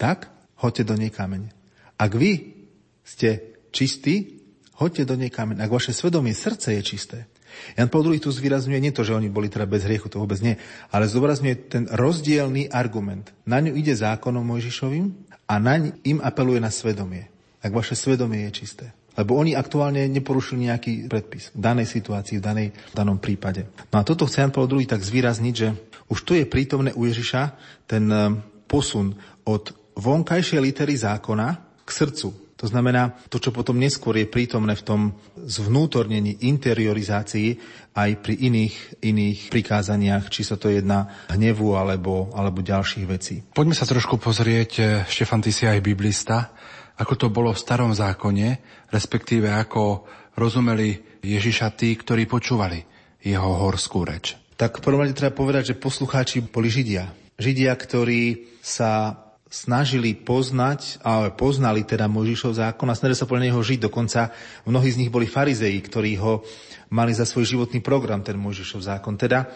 tak 0.00 0.32
hoďte 0.58 0.82
do 0.88 0.94
nej 0.96 1.12
kameň. 1.12 1.52
Ak 2.00 2.16
vy 2.16 2.56
ste 3.04 3.60
čistí, 3.70 4.40
hoďte 4.76 5.04
do 5.04 5.16
nej 5.20 5.28
kameň. 5.28 5.60
Ak 5.60 5.70
vaše 5.70 5.92
svedomie 5.92 6.32
srdce 6.32 6.72
je 6.78 6.82
čisté. 6.82 7.18
Jan 7.74 7.90
Paul 7.90 8.06
II 8.06 8.22
tu 8.22 8.30
zvýrazňuje 8.30 8.78
nie 8.78 8.94
to, 8.94 9.02
že 9.02 9.12
oni 9.12 9.26
boli 9.26 9.50
teda 9.50 9.66
bez 9.66 9.82
hriechu, 9.82 10.06
to 10.06 10.22
vôbec 10.22 10.38
nie, 10.38 10.54
ale 10.94 11.10
zdôrazňuje 11.10 11.56
ten 11.66 11.84
rozdielný 11.90 12.70
argument. 12.70 13.34
Na 13.42 13.58
ňu 13.58 13.74
ide 13.74 13.90
zákonom 13.90 14.46
Mojžišovým 14.46 15.06
a 15.50 15.54
na 15.58 15.90
im 16.06 16.22
apeluje 16.22 16.62
na 16.62 16.70
svedomie. 16.70 17.26
Ak 17.60 17.74
vaše 17.74 17.98
svedomie 17.98 18.46
je 18.48 18.64
čisté. 18.64 18.86
Lebo 19.18 19.34
oni 19.36 19.58
aktuálne 19.58 20.06
neporušili 20.06 20.70
nejaký 20.70 21.10
predpis 21.10 21.50
v 21.50 21.60
danej 21.60 21.90
situácii, 21.90 22.38
v, 22.38 22.42
danej, 22.42 22.68
v 22.70 22.94
danom 22.94 23.18
prípade. 23.18 23.66
No 23.90 24.00
a 24.00 24.06
toto 24.06 24.24
chce 24.24 24.46
Jan 24.46 24.54
Paul 24.54 24.70
II 24.70 24.86
tak 24.86 25.02
zvýrazniť, 25.02 25.54
že 25.54 25.68
už 26.10 26.18
tu 26.26 26.34
je 26.34 26.46
prítomné 26.46 26.90
u 26.94 27.06
Ježiša 27.06 27.42
ten 27.86 28.04
eh, 28.10 28.34
posun 28.70 29.18
od 29.46 29.74
vonkajšej 29.98 30.60
litery 30.62 30.94
zákona 30.94 31.48
k 31.86 31.90
srdcu. 31.90 32.50
To 32.60 32.68
znamená, 32.68 33.16
to, 33.32 33.40
čo 33.40 33.56
potom 33.56 33.80
neskôr 33.80 34.20
je 34.20 34.28
prítomné 34.28 34.76
v 34.76 34.84
tom 34.84 35.00
zvnútornení, 35.40 36.44
interiorizácii 36.44 37.56
aj 37.96 38.10
pri 38.20 38.36
iných, 38.36 39.00
iných 39.00 39.48
prikázaniach, 39.48 40.28
či 40.28 40.44
sa 40.44 40.60
to 40.60 40.68
jedná 40.68 41.08
hnevu 41.32 41.72
alebo, 41.72 42.28
alebo 42.36 42.60
ďalších 42.60 43.06
vecí. 43.08 43.40
Poďme 43.56 43.72
sa 43.72 43.88
trošku 43.88 44.20
pozrieť, 44.20 44.72
eh, 44.76 44.84
Štefan, 45.08 45.40
ty 45.40 45.56
si 45.56 45.64
aj 45.64 45.80
biblista, 45.80 46.52
ako 47.00 47.14
to 47.16 47.26
bolo 47.32 47.56
v 47.56 47.62
starom 47.64 47.96
zákone, 47.96 48.60
respektíve 48.92 49.48
ako 49.48 50.04
rozumeli 50.36 51.00
Ježiša 51.24 51.72
tí, 51.72 51.96
ktorí 51.96 52.28
počúvali 52.28 52.84
jeho 53.24 53.56
horskú 53.64 54.04
reč. 54.04 54.36
Tak 54.60 54.80
v 54.80 54.84
prvom 54.84 55.00
rade 55.00 55.16
treba 55.16 55.32
povedať, 55.32 55.72
že 55.72 55.80
poslucháči 55.80 56.44
boli 56.44 56.68
Židia. 56.68 57.08
Židia, 57.40 57.72
ktorí 57.72 58.52
sa 58.60 59.16
snažili 59.50 60.14
poznať, 60.14 61.02
ale 61.02 61.34
poznali 61.34 61.82
teda 61.82 62.06
Mojžišov 62.06 62.54
zákon 62.54 62.86
a 62.86 62.94
snažili 62.94 63.18
sa 63.18 63.26
podľa 63.26 63.50
neho 63.50 63.60
žiť. 63.64 63.80
Dokonca 63.82 64.30
mnohí 64.68 64.92
z 64.92 65.00
nich 65.00 65.10
boli 65.10 65.26
farizeji, 65.26 65.80
ktorí 65.82 66.20
ho 66.22 66.46
mali 66.92 67.10
za 67.10 67.26
svoj 67.26 67.48
životný 67.48 67.82
program, 67.82 68.22
ten 68.22 68.38
Mojžišov 68.38 68.84
zákon. 68.84 69.18
Teda 69.18 69.50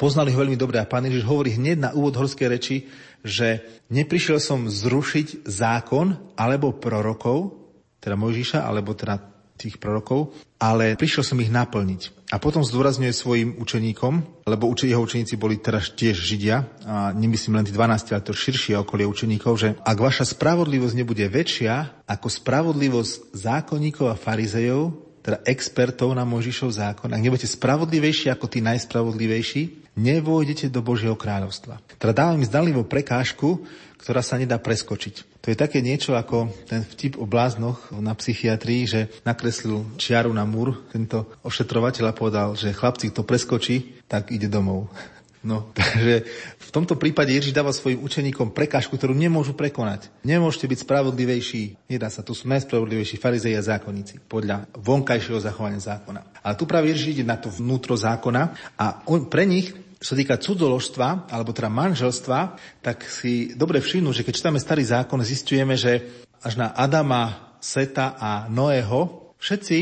poznali 0.00 0.32
ho 0.32 0.40
veľmi 0.40 0.56
dobre 0.56 0.80
a 0.80 0.88
pán 0.88 1.04
Ježiš 1.04 1.28
hovorí 1.28 1.60
hneď 1.60 1.76
na 1.76 1.90
úvod 1.92 2.16
horskej 2.16 2.48
reči, 2.48 2.76
že 3.20 3.60
neprišiel 3.92 4.40
som 4.40 4.64
zrušiť 4.64 5.44
zákon 5.44 6.16
alebo 6.40 6.72
prorokov, 6.72 7.60
teda 8.00 8.16
Mojžiša, 8.16 8.64
alebo 8.64 8.96
teda 8.96 9.20
tých 9.60 9.76
prorokov, 9.76 10.32
ale 10.56 10.96
prišiel 10.96 11.20
som 11.20 11.36
ich 11.44 11.52
naplniť. 11.52 12.32
A 12.32 12.40
potom 12.40 12.64
zdôrazňuje 12.64 13.12
svojim 13.12 13.50
učeníkom, 13.60 14.46
lebo 14.48 14.72
jeho 14.72 15.04
učeníci 15.04 15.36
boli 15.36 15.60
teraz 15.60 15.92
tiež 15.92 16.16
Židia, 16.16 16.64
a 16.88 17.12
nemyslím 17.12 17.60
len 17.60 17.68
tí 17.68 17.74
12, 17.76 18.16
ale 18.16 18.24
to 18.24 18.32
širšie 18.32 18.80
okolie 18.80 19.04
učeníkov, 19.04 19.52
že 19.60 19.68
ak 19.84 19.98
vaša 20.00 20.24
spravodlivosť 20.32 20.96
nebude 20.96 21.28
väčšia 21.28 22.08
ako 22.08 22.28
spravodlivosť 22.32 23.36
zákonníkov 23.36 24.06
a 24.08 24.16
farizejov, 24.16 25.09
teda 25.20 25.44
expertov 25.44 26.12
na 26.16 26.24
Možišov 26.24 26.72
zákon, 26.72 27.12
ak 27.12 27.20
nebudete 27.20 27.48
spravodlivejší 27.48 28.32
ako 28.32 28.46
tí 28.48 28.64
najspravodlivejší, 28.64 29.92
nevôjdete 30.00 30.72
do 30.72 30.80
Božieho 30.80 31.18
kráľovstva. 31.18 31.82
Teda 32.00 32.12
dávam 32.16 32.40
im 32.40 32.48
zdanlivú 32.48 32.88
prekážku, 32.88 33.60
ktorá 34.00 34.24
sa 34.24 34.40
nedá 34.40 34.56
preskočiť. 34.56 35.44
To 35.44 35.46
je 35.52 35.56
také 35.56 35.84
niečo 35.84 36.16
ako 36.16 36.52
ten 36.68 36.84
vtip 36.84 37.20
o 37.20 37.28
bláznoch 37.28 37.92
na 37.92 38.16
psychiatrii, 38.16 38.88
že 38.88 39.00
nakreslil 39.24 39.84
čiaru 40.00 40.32
na 40.32 40.48
múr. 40.48 40.76
Tento 40.88 41.28
ošetrovateľ 41.44 42.04
a 42.08 42.16
povedal, 42.16 42.48
že 42.56 42.76
chlapci, 42.76 43.12
kto 43.12 43.24
preskočí, 43.24 44.04
tak 44.08 44.32
ide 44.32 44.48
domov. 44.48 44.88
No, 45.40 45.68
takže 45.76 46.24
v 46.70 46.78
tomto 46.78 46.94
prípade 46.94 47.34
Ježiš 47.34 47.50
dáva 47.50 47.74
svojim 47.74 47.98
učeníkom 47.98 48.54
prekážku, 48.54 48.94
ktorú 48.94 49.10
nemôžu 49.10 49.58
prekonať. 49.58 50.06
Nemôžete 50.22 50.70
byť 50.70 50.78
spravodlivejší, 50.86 51.90
nedá 51.90 52.06
sa, 52.06 52.22
to 52.22 52.30
sú 52.30 52.46
najspravodlivejší 52.46 53.18
farizei 53.18 53.58
a 53.58 53.66
zákonníci, 53.66 54.22
podľa 54.30 54.70
vonkajšieho 54.78 55.42
zachovania 55.42 55.82
zákona. 55.82 56.22
Ale 56.46 56.54
tu 56.54 56.70
práve 56.70 56.94
Ježiš 56.94 57.18
ide 57.18 57.24
na 57.26 57.34
to 57.34 57.50
vnútro 57.50 57.98
zákona 57.98 58.54
a 58.78 59.02
on, 59.10 59.26
pre 59.26 59.50
nich 59.50 59.74
čo 60.00 60.14
sa 60.14 60.20
týka 60.22 60.40
cudzoložstva, 60.40 61.28
alebo 61.28 61.52
teda 61.52 61.68
manželstva, 61.68 62.56
tak 62.80 63.04
si 63.04 63.52
dobre 63.52 63.84
všimnú, 63.84 64.16
že 64.16 64.24
keď 64.24 64.32
čítame 64.32 64.56
starý 64.56 64.80
zákon, 64.80 65.20
zistujeme, 65.20 65.76
že 65.76 66.24
až 66.40 66.56
na 66.56 66.72
Adama, 66.72 67.52
Seta 67.60 68.16
a 68.16 68.48
Noého 68.48 69.34
všetci, 69.36 69.78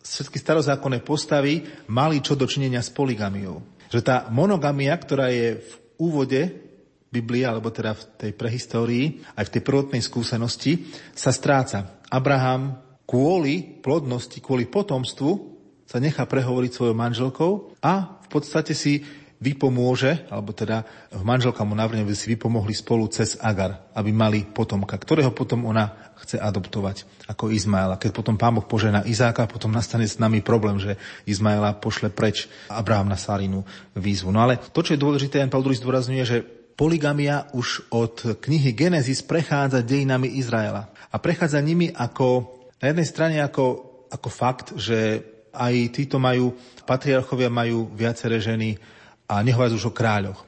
všetky 0.00 0.40
starozákonné 0.40 1.04
postavy 1.04 1.68
mali 1.92 2.24
čo 2.24 2.32
dočinenia 2.32 2.80
s 2.80 2.88
poligamiou. 2.88 3.60
Že 3.92 4.00
tá 4.00 4.16
monogamia, 4.32 4.96
ktorá 4.96 5.28
je 5.28 5.60
v 5.60 5.87
úvode 5.98 6.68
Biblie, 7.08 7.44
alebo 7.48 7.72
teda 7.72 7.96
v 7.96 8.04
tej 8.20 8.32
prehistórii, 8.36 9.24
aj 9.34 9.48
v 9.48 9.52
tej 9.58 9.62
prvotnej 9.64 10.02
skúsenosti, 10.04 10.92
sa 11.16 11.32
stráca. 11.32 12.04
Abraham 12.12 12.76
kvôli 13.08 13.80
plodnosti, 13.80 14.36
kvôli 14.44 14.68
potomstvu 14.68 15.56
sa 15.88 15.96
nechá 15.96 16.28
prehovoriť 16.28 16.70
svojou 16.70 16.92
manželkou 16.92 17.80
a 17.80 18.20
v 18.20 18.28
podstate 18.28 18.76
si 18.76 19.00
vypomôže, 19.38 20.26
alebo 20.34 20.50
teda 20.50 20.82
manželka 21.22 21.62
mu 21.62 21.78
navrne, 21.78 22.02
aby 22.02 22.14
si 22.14 22.34
vypomohli 22.34 22.74
spolu 22.74 23.06
cez 23.06 23.38
Agar, 23.38 23.86
aby 23.94 24.10
mali 24.10 24.42
potomka, 24.42 24.98
ktorého 24.98 25.30
potom 25.30 25.66
ona 25.70 26.10
chce 26.18 26.42
adoptovať 26.42 27.06
ako 27.30 27.54
Izmaela. 27.54 28.02
Keď 28.02 28.10
potom 28.10 28.34
pán 28.34 28.58
Boh 28.58 28.66
požena 28.66 29.06
Izáka, 29.06 29.46
potom 29.46 29.70
nastane 29.70 30.10
s 30.10 30.18
nami 30.18 30.42
problém, 30.42 30.82
že 30.82 30.98
Izmaela 31.22 31.78
pošle 31.78 32.10
preč 32.10 32.50
Abraham 32.66 33.06
na 33.06 33.18
Sarinu 33.18 33.62
výzvu. 33.94 34.34
No 34.34 34.42
ale 34.42 34.58
to, 34.58 34.82
čo 34.82 34.98
je 34.98 35.02
dôležité, 35.02 35.38
Jan 35.38 35.54
Paul 35.54 35.62
zdôrazňuje, 35.70 36.24
že 36.26 36.42
poligamia 36.74 37.46
už 37.54 37.90
od 37.94 38.42
knihy 38.42 38.74
Genesis 38.74 39.22
prechádza 39.22 39.86
dejinami 39.86 40.34
Izraela. 40.38 40.90
A 41.14 41.22
prechádza 41.22 41.62
nimi 41.62 41.94
ako, 41.94 42.58
na 42.82 42.90
jednej 42.90 43.06
strane 43.06 43.36
ako, 43.38 43.64
ako 44.10 44.28
fakt, 44.30 44.66
že 44.74 45.22
aj 45.54 45.74
títo 45.90 46.22
majú, 46.22 46.54
patriarchovia 46.86 47.50
majú 47.50 47.90
viaceré 47.94 48.38
ženy, 48.38 48.97
a 49.28 49.44
nehovoriac 49.44 49.76
už 49.76 49.92
o 49.92 49.96
kráľoch. 49.96 50.40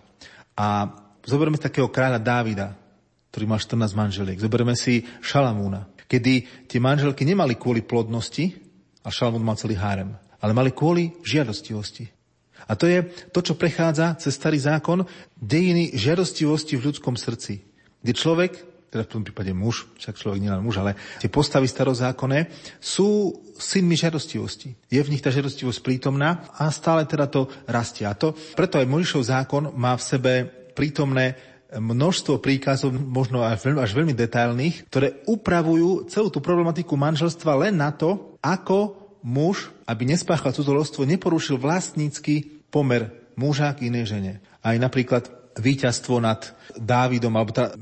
A 0.56 0.88
zoberme 1.28 1.60
takého 1.60 1.92
kráľa 1.92 2.18
Dávida, 2.18 2.72
ktorý 3.30 3.44
mal 3.46 3.60
14 3.60 3.92
manželiek. 3.94 4.40
Zoberme 4.40 4.74
si 4.74 5.04
Šalamúna, 5.20 5.86
kedy 6.08 6.66
tie 6.66 6.80
manželky 6.82 7.22
nemali 7.28 7.54
kvôli 7.54 7.84
plodnosti, 7.84 8.56
a 9.00 9.08
Šalamún 9.08 9.44
mal 9.44 9.56
celý 9.56 9.80
hárem, 9.80 10.12
ale 10.40 10.52
mali 10.52 10.72
kvôli 10.72 11.16
žiadostivosti. 11.24 12.08
A 12.68 12.76
to 12.76 12.84
je 12.84 13.02
to, 13.32 13.40
čo 13.40 13.56
prechádza 13.56 14.20
cez 14.20 14.36
starý 14.36 14.60
zákon, 14.60 15.08
dejiny 15.40 15.96
žiadostivosti 15.96 16.76
v 16.76 16.92
ľudskom 16.92 17.16
srdci, 17.16 17.64
kde 18.04 18.12
človek 18.12 18.52
teda 18.90 19.06
v 19.06 19.12
tom 19.14 19.22
prípade 19.22 19.54
muž, 19.54 19.86
však 20.02 20.18
človek 20.18 20.42
nie 20.42 20.50
len 20.50 20.66
muž, 20.66 20.82
ale 20.82 20.98
tie 21.22 21.30
postavy 21.30 21.70
starozákonné 21.70 22.50
sú 22.82 23.38
synmi 23.54 23.94
žiadostivosti. 23.94 24.74
Je 24.90 24.98
v 24.98 25.10
nich 25.14 25.22
tá 25.22 25.30
žiadostivosť 25.30 25.78
prítomná 25.78 26.50
a 26.58 26.66
stále 26.74 27.06
teda 27.06 27.30
to 27.30 27.46
rastie. 27.70 28.02
A 28.02 28.18
to, 28.18 28.34
preto 28.58 28.82
aj 28.82 28.90
Mojžišov 28.90 29.22
zákon 29.30 29.62
má 29.78 29.94
v 29.94 30.06
sebe 30.06 30.32
prítomné 30.74 31.38
množstvo 31.70 32.42
príkazov, 32.42 32.90
možno 32.90 33.46
až 33.46 33.62
veľmi, 33.62 33.78
až 33.78 33.94
veľmi 33.94 34.14
detailných, 34.18 34.90
ktoré 34.90 35.22
upravujú 35.30 36.10
celú 36.10 36.26
tú 36.26 36.42
problematiku 36.42 36.98
manželstva 36.98 37.62
len 37.62 37.78
na 37.78 37.94
to, 37.94 38.34
ako 38.42 38.98
muž, 39.22 39.70
aby 39.86 40.02
nespáchal 40.02 40.50
cudzoložstvo, 40.50 41.06
neporušil 41.06 41.62
vlastnícky 41.62 42.66
pomer 42.74 43.14
muža 43.38 43.70
k 43.78 43.86
inej 43.86 44.18
žene. 44.18 44.32
Aj 44.66 44.74
napríklad 44.74 45.30
víťazstvo 45.54 46.18
nad 46.18 46.54
Dávidom, 46.74 47.34
alebo 47.34 47.50
tá, 47.50 47.74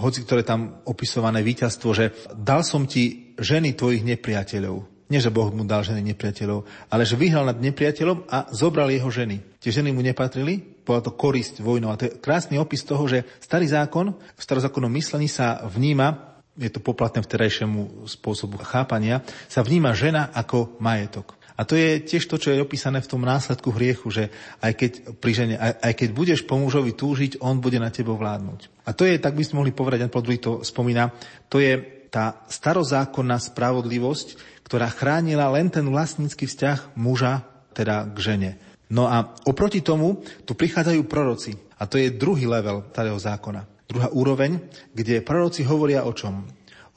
hoci 0.00 0.24
ktoré 0.24 0.42
tam 0.42 0.80
opisované 0.88 1.44
víťazstvo, 1.44 1.88
že 1.92 2.16
dal 2.32 2.64
som 2.64 2.88
ti 2.88 3.36
ženy 3.36 3.76
tvojich 3.76 4.02
nepriateľov. 4.02 4.88
Nie, 5.10 5.18
že 5.18 5.34
Boh 5.34 5.50
mu 5.50 5.66
dal 5.66 5.82
ženy 5.82 6.06
nepriateľov, 6.14 6.64
ale 6.86 7.02
že 7.02 7.18
vyhral 7.18 7.42
nad 7.42 7.58
nepriateľom 7.58 8.30
a 8.30 8.46
zobral 8.54 8.94
jeho 8.94 9.10
ženy. 9.10 9.42
Tie 9.58 9.74
ženy 9.74 9.90
mu 9.90 10.06
nepatrili, 10.06 10.62
bola 10.86 11.02
to 11.02 11.10
korisť 11.10 11.66
vojnou. 11.66 11.90
A 11.90 11.98
to 11.98 12.06
je 12.06 12.14
krásny 12.22 12.62
opis 12.62 12.86
toho, 12.86 13.10
že 13.10 13.26
starý 13.42 13.66
zákon, 13.66 14.14
v 14.14 14.42
starozákonnom 14.42 14.90
myslení 14.94 15.26
sa 15.26 15.66
vníma, 15.66 16.38
je 16.54 16.70
to 16.70 16.78
poplatné 16.78 17.26
vterajšiemu 17.26 18.06
spôsobu 18.06 18.62
chápania, 18.62 19.26
sa 19.50 19.66
vníma 19.66 19.98
žena 19.98 20.30
ako 20.30 20.78
majetok. 20.78 21.39
A 21.60 21.68
to 21.68 21.76
je 21.76 22.00
tiež 22.00 22.24
to, 22.24 22.40
čo 22.40 22.56
je 22.56 22.64
opísané 22.64 23.04
v 23.04 23.10
tom 23.12 23.20
následku 23.20 23.68
hriechu, 23.68 24.08
že 24.08 24.32
aj 24.64 24.72
keď, 24.80 24.92
pri 25.20 25.32
žene, 25.36 25.54
aj, 25.60 25.72
aj 25.76 25.92
keď 25.92 26.08
budeš 26.16 26.40
po 26.48 26.56
mužovi 26.56 26.96
túžiť, 26.96 27.44
on 27.44 27.60
bude 27.60 27.76
na 27.76 27.92
tebo 27.92 28.16
vládnuť. 28.16 28.88
A 28.88 28.96
to 28.96 29.04
je, 29.04 29.20
tak 29.20 29.36
by 29.36 29.44
sme 29.44 29.60
mohli 29.60 29.76
povedať, 29.76 30.08
Jan 30.08 30.08
Paul 30.08 30.24
to 30.40 30.64
spomína, 30.64 31.12
to 31.52 31.60
je 31.60 32.00
tá 32.08 32.48
starozákonná 32.48 33.36
spravodlivosť, 33.36 34.40
ktorá 34.64 34.88
chránila 34.88 35.52
len 35.52 35.68
ten 35.68 35.84
vlastnícky 35.84 36.48
vzťah 36.48 36.96
muža, 36.96 37.44
teda 37.76 38.08
k 38.08 38.18
žene. 38.18 38.50
No 38.90 39.06
a 39.06 39.36
oproti 39.46 39.84
tomu 39.84 40.24
tu 40.48 40.56
prichádzajú 40.56 41.00
proroci. 41.06 41.54
A 41.76 41.86
to 41.86 42.00
je 42.00 42.10
druhý 42.10 42.48
level 42.48 42.88
starého 42.90 43.20
zákona. 43.20 43.68
Druhá 43.84 44.08
úroveň, 44.10 44.64
kde 44.96 45.22
proroci 45.22 45.62
hovoria 45.62 46.08
o 46.08 46.12
čom? 46.16 46.48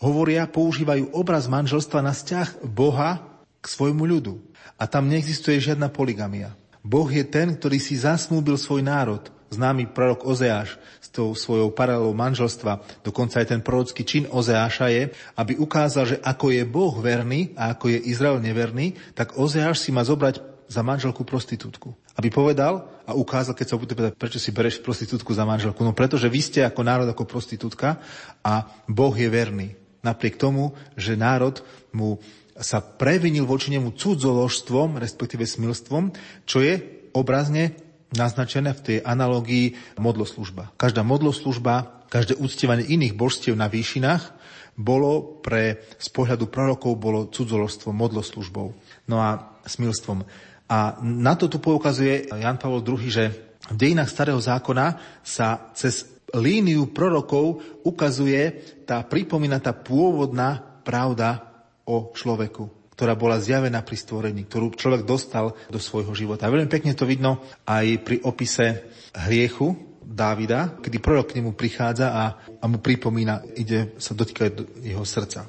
Hovoria, 0.02 0.49
používajú 0.49 1.13
obraz 1.13 1.45
manželstva 1.52 1.99
na 2.02 2.15
vzťah 2.15 2.65
Boha 2.65 3.21
k 3.63 3.65
svojmu 3.65 4.04
ľudu. 4.04 4.53
A 4.78 4.84
tam 4.89 5.08
neexistuje 5.08 5.60
žiadna 5.62 5.89
poligamia. 5.89 6.56
Boh 6.84 7.08
je 7.08 7.23
ten, 7.23 7.56
ktorý 7.56 7.80
si 7.80 7.95
zasnúbil 7.95 8.60
svoj 8.60 8.84
národ. 8.84 9.23
Známy 9.54 9.93
prorok 9.93 10.26
Ozeáš 10.26 10.82
s 10.97 11.13
tou 11.13 11.38
svojou 11.38 11.69
paralelou 11.69 12.17
manželstva, 12.17 13.06
dokonca 13.06 13.38
aj 13.38 13.54
ten 13.54 13.62
prorocký 13.62 14.02
čin 14.02 14.26
Ozeáša 14.26 14.89
je, 14.89 15.13
aby 15.38 15.54
ukázal, 15.62 16.04
že 16.10 16.17
ako 16.26 16.49
je 16.49 16.63
Boh 16.65 16.95
verný 16.97 17.54
a 17.54 17.78
ako 17.78 17.93
je 17.93 17.99
Izrael 18.10 18.41
neverný, 18.41 18.97
tak 19.13 19.38
Ozeáš 19.38 19.86
si 19.86 19.93
má 19.93 20.02
zobrať 20.02 20.41
za 20.65 20.82
manželku 20.82 21.21
prostitútku. 21.21 21.93
Aby 22.17 22.34
povedal 22.34 22.89
a 23.06 23.13
ukázal, 23.13 23.54
keď 23.54 23.67
sa 23.69 23.78
bude 23.78 23.93
povedať, 23.93 24.17
prečo 24.17 24.41
si 24.41 24.49
bereš 24.49 24.82
prostitútku 24.82 25.30
za 25.38 25.45
manželku. 25.45 25.86
No 25.86 25.93
pretože 25.93 26.26
vy 26.26 26.41
ste 26.41 26.65
ako 26.65 26.82
národ 26.82 27.06
ako 27.06 27.30
prostitútka 27.30 28.02
a 28.41 28.65
Boh 28.89 29.13
je 29.13 29.30
verný. 29.30 29.78
Napriek 30.02 30.36
tomu, 30.36 30.76
že 30.97 31.15
národ 31.15 31.62
mu 31.93 32.19
sa 32.58 32.80
previnil 32.82 33.50
voči 33.50 33.74
nemu 33.74 33.98
cudzoložstvom, 33.98 35.02
respektíve 35.02 35.46
smilstvom, 35.46 36.13
čo 36.46 36.62
je 36.62 36.82
obrazne 37.13 37.74
naznačené 38.13 38.78
v 38.78 38.84
tej 38.86 38.98
analógii 39.02 39.98
modloslužba. 39.98 40.74
Každá 40.78 41.02
modloslužba, 41.02 42.06
každé 42.13 42.38
uctievanie 42.38 42.86
iných 42.86 43.18
božstiev 43.18 43.58
na 43.58 43.66
výšinách 43.66 44.38
bolo 44.78 45.42
pre, 45.42 45.82
z 45.98 46.08
pohľadu 46.13 46.50
prorokov, 46.50 46.98
bolo 46.98 47.30
cudzoložstvom, 47.30 47.94
modloslužbou. 47.94 48.74
No 49.10 49.18
a 49.22 49.58
smilstvom. 49.66 50.26
A 50.70 50.98
na 51.02 51.34
to 51.38 51.50
tu 51.50 51.62
poukazuje 51.62 52.30
Jan 52.30 52.58
Pavel 52.58 52.82
II, 52.82 53.10
že 53.10 53.54
v 53.70 53.76
dejinách 53.78 54.10
starého 54.10 54.42
zákona 54.42 54.98
sa 55.22 55.70
cez 55.78 56.10
líniu 56.34 56.89
prorokov 56.89 57.62
ukazuje 57.86 58.74
tá, 58.89 59.06
pripomína 59.06 59.62
tá 59.62 59.72
pôvodná 59.72 60.82
pravda 60.82 61.53
o 61.88 62.12
človeku, 62.15 62.93
ktorá 62.93 63.17
bola 63.17 63.41
zjavená 63.41 63.82
pri 63.82 63.98
stvorení, 63.98 64.46
ktorú 64.46 64.78
človek 64.78 65.04
dostal 65.04 65.58
do 65.67 65.80
svojho 65.82 66.13
života. 66.13 66.52
Veľmi 66.52 66.69
pekne 66.69 66.93
to 66.93 67.10
vidno 67.10 67.41
aj 67.67 67.86
pri 68.06 68.22
opise 68.24 68.88
hriechu 69.28 69.74
Dávida, 70.04 70.78
kedy 70.84 71.00
prorok 71.00 71.34
k 71.34 71.41
nemu 71.41 71.56
prichádza 71.56 72.12
a, 72.12 72.24
a 72.60 72.65
mu 72.67 72.78
pripomína, 72.78 73.41
ide 73.56 73.96
sa 73.98 74.13
dotýkať 74.13 74.50
do 74.52 74.63
jeho 74.84 75.02
srdca. 75.08 75.48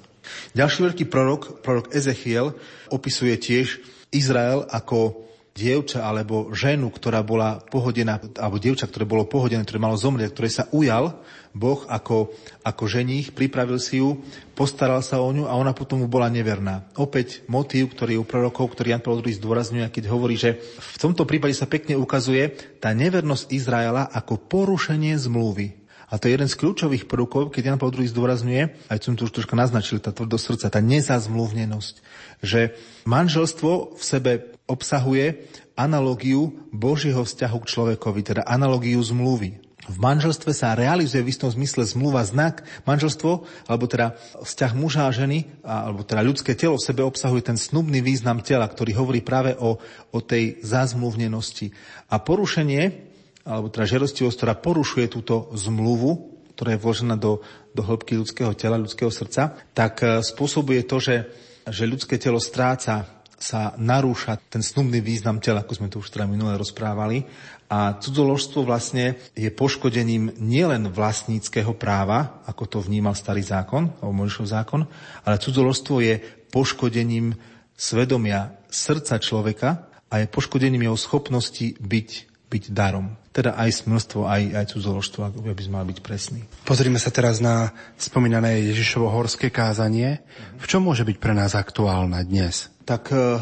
Ďalší 0.56 0.78
veľký 0.88 1.04
prorok, 1.10 1.60
prorok 1.60 1.92
Ezechiel, 1.92 2.54
opisuje 2.88 3.36
tiež 3.36 3.82
Izrael 4.14 4.64
ako 4.70 5.26
dievča 5.54 6.02
alebo 6.02 6.50
ženu, 6.50 6.90
ktorá 6.90 7.22
bola 7.22 7.62
pohodená, 7.62 8.18
alebo 8.42 8.58
dievča, 8.58 8.90
ktoré 8.90 9.06
bolo 9.06 9.22
pohodené, 9.22 9.62
ktoré 9.62 9.78
malo 9.78 9.94
zomrieť, 9.94 10.34
ktoré 10.34 10.50
sa 10.50 10.66
ujal 10.74 11.22
Boh 11.54 11.86
ako, 11.86 12.34
ako 12.66 12.84
ženích, 12.90 13.30
pripravil 13.30 13.78
si 13.78 14.02
ju, 14.02 14.18
postaral 14.58 14.98
sa 15.06 15.22
o 15.22 15.30
ňu 15.30 15.46
a 15.46 15.54
ona 15.54 15.70
potom 15.70 16.02
mu 16.02 16.10
bola 16.10 16.26
neverná. 16.26 16.90
Opäť 16.98 17.46
motív, 17.46 17.94
ktorý 17.94 18.18
je 18.18 18.22
u 18.22 18.26
prorokov, 18.26 18.74
ktorý 18.74 18.98
Jan 18.98 19.06
Paul 19.06 19.22
II 19.22 19.30
zdôrazňuje, 19.30 19.86
keď 19.94 20.10
hovorí, 20.10 20.34
že 20.34 20.58
v 20.74 20.98
tomto 20.98 21.22
prípade 21.22 21.54
sa 21.54 21.70
pekne 21.70 21.94
ukazuje 21.94 22.50
tá 22.82 22.90
nevernosť 22.90 23.54
Izraela 23.54 24.10
ako 24.10 24.42
porušenie 24.50 25.14
zmluvy. 25.14 25.86
A 26.10 26.18
to 26.18 26.26
je 26.26 26.34
jeden 26.34 26.50
z 26.50 26.58
kľúčových 26.58 27.06
prvkov, 27.06 27.54
keď 27.54 27.74
Jan 27.74 27.80
Paul 27.80 27.94
II 27.94 28.06
zdôrazňuje, 28.06 28.90
aj 28.90 28.98
som 29.02 29.14
to 29.14 29.30
už 29.30 29.34
troška 29.34 29.54
naznačil, 29.54 30.02
tá 30.02 30.10
tvrdosť 30.10 30.44
srdca, 30.46 30.66
tá 30.74 30.82
nezazmluvnenosť, 30.82 31.94
že 32.42 32.74
manželstvo 33.06 33.98
v 33.98 34.02
sebe 34.02 34.53
obsahuje 34.64 35.48
analogiu 35.74 36.54
Božieho 36.72 37.26
vzťahu 37.26 37.58
k 37.60 37.70
človekovi, 37.70 38.20
teda 38.22 38.42
analogiu 38.46 39.02
zmluvy. 39.02 39.64
V 39.84 40.00
manželstve 40.00 40.56
sa 40.56 40.72
realizuje 40.72 41.20
v 41.20 41.28
istom 41.28 41.52
zmysle 41.52 41.84
zmluva 41.84 42.24
znak. 42.24 42.64
Manželstvo, 42.88 43.44
alebo 43.68 43.84
teda 43.84 44.16
vzťah 44.40 44.72
muža 44.72 45.04
a 45.04 45.12
ženy, 45.12 45.44
alebo 45.60 46.00
teda 46.00 46.24
ľudské 46.24 46.56
telo 46.56 46.80
v 46.80 46.86
sebe 46.88 47.04
obsahuje 47.04 47.52
ten 47.52 47.60
snubný 47.60 48.00
význam 48.00 48.40
tela, 48.40 48.64
ktorý 48.64 48.96
hovorí 48.96 49.20
práve 49.20 49.52
o, 49.60 49.76
o 50.08 50.18
tej 50.24 50.56
zazmluvnenosti. 50.64 51.76
A 52.08 52.16
porušenie, 52.16 53.12
alebo 53.44 53.68
teda 53.68 53.84
žerostivosť, 53.84 54.36
ktorá 54.40 54.54
porušuje 54.56 55.06
túto 55.12 55.52
zmluvu, 55.52 56.32
ktorá 56.56 56.72
je 56.72 56.80
vložená 56.80 57.20
do, 57.20 57.44
do 57.76 57.82
hĺbky 57.84 58.16
ľudského 58.16 58.56
tela, 58.56 58.80
ľudského 58.80 59.12
srdca, 59.12 59.58
tak 59.76 60.00
e, 60.00 60.22
spôsobuje 60.24 60.86
to, 60.88 60.96
že, 61.02 61.28
že 61.68 61.84
ľudské 61.84 62.16
telo 62.16 62.40
stráca 62.40 63.04
sa 63.44 63.76
narúša 63.76 64.40
ten 64.48 64.64
snubný 64.64 65.04
význam 65.04 65.36
tela, 65.36 65.60
ako 65.60 65.72
sme 65.76 65.92
tu 65.92 66.00
už 66.00 66.08
teda 66.08 66.24
minule 66.24 66.56
rozprávali. 66.56 67.28
A 67.68 68.00
cudzoložstvo 68.00 68.64
vlastne 68.64 69.20
je 69.36 69.52
poškodením 69.52 70.40
nielen 70.40 70.88
vlastníckého 70.88 71.76
práva, 71.76 72.40
ako 72.48 72.64
to 72.64 72.78
vnímal 72.80 73.12
starý 73.12 73.44
zákon, 73.44 73.92
alebo 74.00 74.16
Mojžišov 74.24 74.46
zákon, 74.48 74.88
ale 75.28 75.36
cudzoložstvo 75.36 76.00
je 76.00 76.14
poškodením 76.48 77.36
svedomia 77.76 78.56
srdca 78.72 79.20
človeka 79.20 79.92
a 80.08 80.24
je 80.24 80.32
poškodením 80.32 80.88
jeho 80.88 80.96
schopnosti 80.96 81.76
byť, 81.76 82.08
byť 82.54 82.70
darom. 82.70 83.18
Teda 83.34 83.58
aj 83.58 83.82
smilstvo, 83.82 84.30
aj, 84.30 84.62
aj 84.62 84.64
cudzoložstvo, 84.78 85.42
aby 85.50 85.62
sme 85.66 85.82
mali 85.82 85.90
byť 85.90 86.00
presní. 86.06 86.40
Pozrime 86.62 87.02
sa 87.02 87.10
teraz 87.10 87.42
na 87.42 87.74
spomínané 87.98 88.62
Ježišovo 88.70 89.10
horské 89.10 89.50
kázanie. 89.50 90.22
V 90.62 90.70
čom 90.70 90.86
môže 90.86 91.02
byť 91.02 91.18
pre 91.18 91.34
nás 91.34 91.58
aktuálna 91.58 92.22
dnes? 92.22 92.74
tak 92.84 93.10
e, 93.10 93.40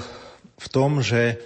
v 0.57 0.67
tom, 0.71 1.03
že 1.03 1.43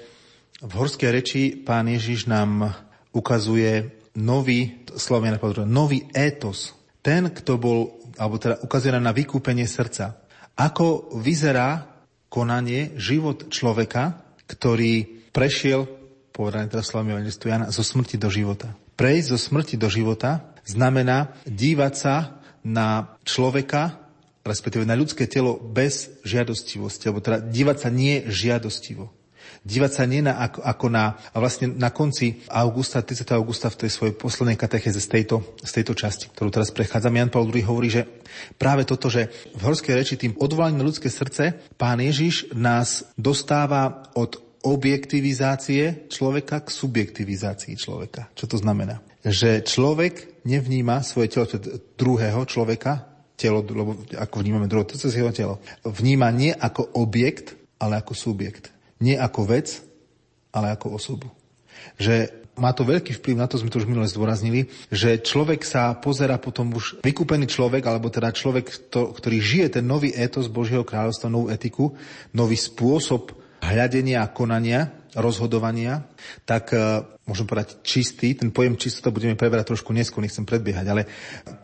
v 0.60 0.72
horskej 0.72 1.10
reči 1.10 1.42
pán 1.56 1.88
Ježiš 1.88 2.28
nám 2.28 2.76
ukazuje 3.12 3.92
nový, 4.16 4.84
slovene 4.96 5.40
nový 5.68 6.08
étos. 6.12 6.76
Ten, 7.00 7.32
kto 7.32 7.60
bol, 7.60 7.78
alebo 8.16 8.40
teda 8.40 8.60
ukazuje 8.64 8.92
nám 8.92 9.12
na 9.12 9.16
vykúpenie 9.16 9.64
srdca. 9.68 10.16
Ako 10.56 11.16
vyzerá 11.20 11.84
konanie, 12.32 12.96
život 12.96 13.52
človeka, 13.52 14.24
ktorý 14.48 15.28
prešiel, 15.32 15.84
povedané 16.36 16.68
teraz 16.68 16.92
slovami 16.92 17.16
evangelistu 17.16 17.48
Jana, 17.48 17.72
zo 17.72 17.80
smrti 17.80 18.20
do 18.20 18.28
života. 18.28 18.76
Prejsť 19.00 19.28
zo 19.32 19.38
smrti 19.40 19.80
do 19.80 19.88
života 19.88 20.52
znamená 20.68 21.32
dívať 21.48 21.94
sa 21.96 22.36
na 22.60 23.16
človeka, 23.24 23.96
respektíve 24.44 24.84
na 24.84 24.92
ľudské 24.92 25.24
telo 25.24 25.56
bez 25.56 26.12
žiadostivosti, 26.28 27.08
alebo 27.08 27.24
teda 27.24 27.40
dívať 27.40 27.76
sa 27.80 27.88
nie 27.88 28.28
žiadostivo. 28.28 29.08
Dívať 29.66 29.92
sa 29.98 30.04
nie 30.06 30.22
na, 30.22 30.38
ako, 30.38 30.62
ako 30.62 30.86
na, 30.94 31.18
a 31.34 31.36
vlastne 31.42 31.66
na 31.74 31.90
konci 31.90 32.46
augusta, 32.46 33.02
30. 33.02 33.26
augusta 33.34 33.66
v 33.66 33.82
tej 33.82 33.90
svojej 33.90 34.14
poslednej 34.14 34.54
katecheze 34.54 35.02
z 35.02 35.08
tejto, 35.10 35.42
z 35.58 35.70
tejto 35.82 35.98
časti, 35.98 36.30
ktorú 36.30 36.54
teraz 36.54 36.70
prechádzam, 36.70 37.18
Jan 37.18 37.34
Paul 37.34 37.50
II 37.50 37.66
hovorí, 37.66 37.90
že 37.90 38.06
práve 38.54 38.86
toto, 38.86 39.10
že 39.10 39.26
v 39.58 39.62
horskej 39.66 39.94
reči 39.98 40.14
tým 40.14 40.38
odvolaním 40.38 40.82
na 40.82 40.86
ľudské 40.86 41.10
srdce, 41.10 41.58
pán 41.74 41.98
Ježiš 41.98 42.54
nás 42.54 43.10
dostáva 43.18 44.06
od 44.14 44.45
objektivizácie 44.66 46.10
človeka 46.10 46.66
k 46.66 46.68
subjektivizácii 46.74 47.78
človeka. 47.78 48.26
Čo 48.34 48.50
to 48.50 48.56
znamená? 48.58 48.98
Že 49.22 49.62
človek 49.62 50.42
nevníma 50.42 51.06
svoje 51.06 51.30
telo 51.30 51.46
druhého 51.94 52.42
človeka, 52.50 53.06
telo, 53.38 53.62
lebo 53.62 53.94
ako 54.16 54.36
vnímame 54.42 54.66
druhé, 54.66 54.82
to 54.88 54.98
cez 54.98 55.14
jeho 55.14 55.30
telo, 55.30 55.62
vníma 55.86 56.34
nie 56.34 56.50
ako 56.50 56.98
objekt, 56.98 57.54
ale 57.78 58.00
ako 58.02 58.16
subjekt. 58.16 58.74
Nie 58.98 59.20
ako 59.20 59.46
vec, 59.46 59.78
ale 60.50 60.72
ako 60.74 60.96
osobu. 60.96 61.28
Že 62.00 62.32
má 62.56 62.72
to 62.72 62.88
veľký 62.88 63.20
vplyv, 63.20 63.36
na 63.36 63.44
to 63.44 63.60
sme 63.60 63.68
to 63.68 63.76
už 63.76 63.84
minule 63.84 64.08
zdôraznili, 64.08 64.72
že 64.88 65.20
človek 65.20 65.60
sa 65.60 65.92
pozera 66.00 66.40
potom 66.40 66.72
už 66.72 67.04
vykúpený 67.04 67.44
človek, 67.44 67.84
alebo 67.84 68.08
teda 68.08 68.32
človek, 68.32 68.88
to, 68.88 69.12
ktorý 69.12 69.36
žije 69.38 69.66
ten 69.78 69.84
nový 69.84 70.16
étos 70.16 70.48
Božieho 70.48 70.80
kráľovstva, 70.80 71.28
novú 71.28 71.52
etiku, 71.52 71.92
nový 72.32 72.56
spôsob 72.56 73.36
hľadenia 73.62 74.24
a 74.24 74.32
konania, 74.32 74.92
rozhodovania, 75.16 76.04
tak 76.44 76.76
e, 76.76 77.02
môžem 77.24 77.48
povedať 77.48 77.80
čistý, 77.80 78.36
ten 78.36 78.52
pojem 78.52 78.76
čistota 78.76 79.14
budeme 79.14 79.34
preberať 79.34 79.72
trošku 79.72 79.90
neskôr, 79.96 80.20
nechcem 80.20 80.44
predbiehať, 80.44 80.86
ale 80.86 81.02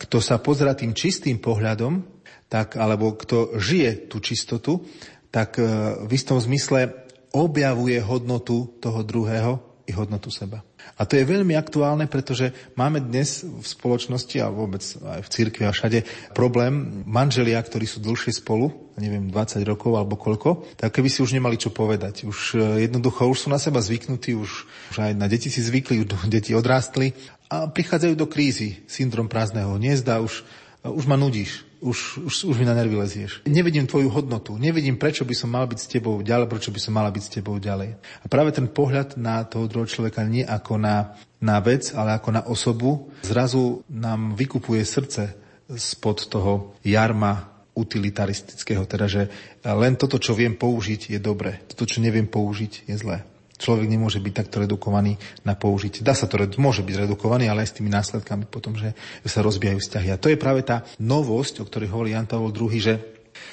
kto 0.00 0.18
sa 0.24 0.40
pozera 0.40 0.72
tým 0.72 0.96
čistým 0.96 1.36
pohľadom, 1.38 2.00
tak, 2.48 2.80
alebo 2.80 3.16
kto 3.16 3.60
žije 3.60 4.08
tú 4.08 4.24
čistotu, 4.24 4.88
tak 5.28 5.60
e, 5.60 5.64
v 6.08 6.10
istom 6.12 6.40
zmysle 6.40 6.92
objavuje 7.32 8.00
hodnotu 8.00 8.76
toho 8.80 9.00
druhého 9.04 9.84
i 9.88 9.92
hodnotu 9.92 10.28
seba. 10.28 10.60
A 11.00 11.08
to 11.08 11.16
je 11.16 11.24
veľmi 11.24 11.56
aktuálne, 11.56 12.04
pretože 12.06 12.52
máme 12.76 13.00
dnes 13.00 13.42
v 13.42 13.64
spoločnosti 13.64 14.36
a 14.38 14.52
vôbec 14.52 14.84
aj 14.84 15.20
v 15.24 15.32
cirkvi 15.32 15.64
a 15.64 15.74
všade 15.74 16.04
problém 16.36 17.02
manželia, 17.08 17.58
ktorí 17.58 17.88
sú 17.88 18.04
dlhšie 18.04 18.38
spolu, 18.44 18.70
neviem, 19.00 19.32
20 19.32 19.64
rokov 19.64 19.96
alebo 19.96 20.20
koľko, 20.20 20.68
tak 20.76 20.92
keby 20.94 21.08
si 21.08 21.24
už 21.24 21.32
nemali 21.32 21.56
čo 21.56 21.72
povedať. 21.72 22.28
Už 22.28 22.38
e, 22.54 22.86
jednoducho 22.86 23.24
už 23.24 23.46
sú 23.46 23.48
na 23.48 23.56
seba 23.56 23.80
zvyknutí, 23.80 24.36
už, 24.36 24.50
už 24.92 24.96
aj 25.00 25.12
na 25.16 25.26
deti 25.32 25.48
si 25.48 25.64
zvykli, 25.64 26.04
už 26.04 26.28
deti 26.28 26.52
odrástli 26.52 27.16
a 27.48 27.66
prichádzajú 27.72 28.14
do 28.14 28.28
krízy, 28.28 28.84
syndrom 28.84 29.32
prázdneho 29.32 29.80
hniezda, 29.80 30.20
už, 30.20 30.44
už 30.84 31.04
ma 31.08 31.16
nudíš, 31.16 31.71
už, 31.82 32.22
už, 32.22 32.34
už 32.54 32.56
mi 32.62 32.64
na 32.64 32.78
nervy 32.78 32.94
lezieš. 32.94 33.42
Nevidím 33.42 33.90
tvoju 33.90 34.06
hodnotu, 34.06 34.54
nevidím, 34.54 34.94
prečo 34.94 35.26
by 35.26 35.34
som 35.34 35.50
mal 35.50 35.66
byť 35.66 35.78
s 35.82 35.90
tebou 35.90 36.22
ďalej, 36.22 36.46
prečo 36.46 36.70
by 36.70 36.78
som 36.78 36.94
mala 36.94 37.10
byť 37.10 37.22
s 37.26 37.34
tebou 37.34 37.58
ďalej. 37.58 37.98
A 37.98 38.26
práve 38.30 38.54
ten 38.54 38.70
pohľad 38.70 39.18
na 39.18 39.42
toho 39.42 39.66
druhého 39.66 39.90
človeka 39.90 40.22
nie 40.22 40.46
ako 40.46 40.78
na, 40.78 41.18
na 41.42 41.58
vec, 41.58 41.90
ale 41.90 42.14
ako 42.14 42.30
na 42.30 42.42
osobu, 42.46 43.10
zrazu 43.26 43.82
nám 43.90 44.38
vykupuje 44.38 44.86
srdce 44.86 45.34
spod 45.74 46.30
toho 46.30 46.78
jarma 46.86 47.50
utilitaristického, 47.74 48.86
teda 48.86 49.08
že 49.08 49.22
len 49.64 49.96
toto, 49.98 50.20
čo 50.20 50.36
viem 50.36 50.54
použiť, 50.54 51.16
je 51.16 51.18
dobre. 51.18 51.64
Toto, 51.66 51.88
čo 51.88 52.04
neviem 52.04 52.28
použiť, 52.28 52.86
je 52.86 52.94
zlé 52.94 53.31
človek 53.62 53.86
nemôže 53.86 54.18
byť 54.18 54.34
takto 54.34 54.66
redukovaný 54.66 55.14
na 55.46 55.54
použitie. 55.54 56.02
Dá 56.02 56.18
sa 56.18 56.26
to, 56.26 56.34
môže 56.58 56.82
byť 56.82 57.06
redukovaný, 57.06 57.46
ale 57.46 57.62
aj 57.62 57.70
s 57.70 57.76
tými 57.78 57.94
následkami 57.94 58.50
potom, 58.50 58.74
že 58.74 58.98
sa 59.22 59.46
rozbijajú 59.46 59.78
vzťahy. 59.78 60.08
A 60.10 60.18
to 60.18 60.26
je 60.26 60.36
práve 60.36 60.66
tá 60.66 60.82
novosť, 60.98 61.62
o 61.62 61.68
ktorej 61.70 61.94
hovorí 61.94 62.10
Jan 62.10 62.26
Pavel 62.26 62.50
II, 62.50 62.74
že 62.82 62.98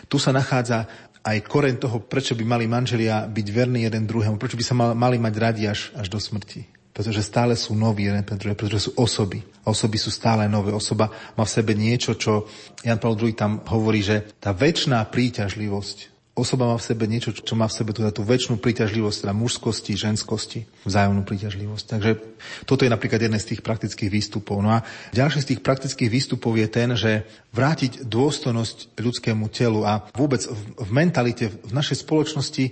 tu 0.10 0.18
sa 0.18 0.34
nachádza 0.34 0.90
aj 1.22 1.46
koren 1.46 1.78
toho, 1.78 2.02
prečo 2.02 2.34
by 2.34 2.44
mali 2.48 2.66
manželia 2.66 3.30
byť 3.30 3.48
verní 3.54 3.86
jeden 3.86 4.10
druhému, 4.10 4.42
prečo 4.42 4.58
by 4.58 4.66
sa 4.66 4.76
mali 4.76 5.22
mať 5.22 5.34
radi 5.38 5.64
až, 5.70 5.94
až 5.94 6.10
do 6.10 6.18
smrti. 6.18 6.66
Pretože 6.90 7.24
stále 7.24 7.56
sú 7.56 7.80
noví 7.80 8.12
jeden 8.12 8.26
pre 8.28 8.36
druhé, 8.36 8.58
pretože 8.58 8.90
sú 8.90 8.92
osoby. 9.00 9.40
A 9.64 9.72
osoby 9.72 9.96
sú 9.96 10.12
stále 10.12 10.52
nové. 10.52 10.76
Osoba 10.76 11.08
má 11.38 11.48
v 11.48 11.56
sebe 11.56 11.72
niečo, 11.72 12.18
čo 12.20 12.50
Jan 12.84 13.00
Paul 13.00 13.16
II 13.16 13.32
tam 13.38 13.64
hovorí, 13.72 14.04
že 14.04 14.36
tá 14.42 14.52
väčšiná 14.52 15.00
príťažlivosť 15.08 16.19
osoba 16.38 16.70
má 16.70 16.76
v 16.80 16.88
sebe 16.88 17.04
niečo, 17.10 17.36
čo 17.36 17.54
má 17.58 17.68
v 17.68 17.76
sebe 17.76 17.92
tú, 17.92 18.06
tú 18.12 18.22
väčšinu 18.24 18.62
príťažlivosť, 18.62 19.18
teda 19.26 19.34
mužskosti, 19.36 19.94
ženskosti, 19.98 20.60
vzájomnú 20.88 21.26
príťažlivosť. 21.26 21.86
Takže 21.90 22.12
toto 22.64 22.86
je 22.86 22.94
napríklad 22.94 23.20
jeden 23.20 23.40
z 23.40 23.56
tých 23.56 23.62
praktických 23.66 24.08
výstupov. 24.08 24.62
No 24.62 24.80
a 24.80 24.86
ďalší 25.12 25.44
z 25.44 25.50
tých 25.56 25.62
praktických 25.66 26.12
výstupov 26.12 26.56
je 26.56 26.68
ten, 26.70 26.94
že 26.96 27.26
vrátiť 27.52 28.06
dôstojnosť 28.08 29.00
ľudskému 29.00 29.50
telu 29.50 29.84
a 29.84 30.06
vôbec 30.16 30.44
v, 30.46 30.90
mentalite, 30.94 31.50
v 31.50 31.72
našej 31.74 32.06
spoločnosti, 32.06 32.66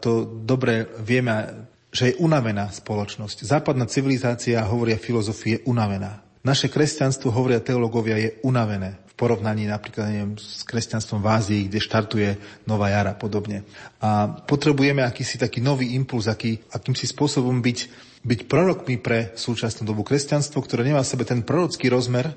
to 0.00 0.24
dobre 0.46 0.88
vieme, 1.02 1.68
že 1.92 2.12
je 2.12 2.18
unavená 2.24 2.72
spoločnosť. 2.72 3.44
Západná 3.44 3.84
civilizácia, 3.84 4.64
hovoria 4.64 4.96
filozofie, 4.96 5.60
unavená. 5.68 6.21
Naše 6.42 6.66
kresťanstvo, 6.66 7.30
hovoria 7.30 7.62
teológovia, 7.62 8.18
je 8.18 8.34
unavené 8.42 8.98
v 9.06 9.14
porovnaní 9.14 9.70
napríklad 9.70 10.10
neviem, 10.10 10.34
s 10.34 10.66
kresťanstvom 10.66 11.22
v 11.22 11.30
Ázii, 11.30 11.62
kde 11.70 11.78
štartuje 11.78 12.30
nová 12.66 12.90
jara 12.90 13.14
podobne. 13.14 13.62
A 14.02 14.26
potrebujeme 14.26 15.06
akýsi 15.06 15.38
taký 15.38 15.62
nový 15.62 15.94
impuls, 15.94 16.26
aký, 16.26 16.58
akýmsi 16.74 17.06
spôsobom 17.06 17.62
byť 17.62 18.10
byť 18.22 18.46
prorokmi 18.46 19.02
pre 19.02 19.34
súčasnú 19.34 19.82
dobu. 19.82 20.06
Kresťanstvo, 20.06 20.62
ktoré 20.62 20.86
nemá 20.86 21.02
v 21.02 21.10
sebe 21.10 21.26
ten 21.26 21.42
prorocký 21.42 21.90
rozmer, 21.90 22.30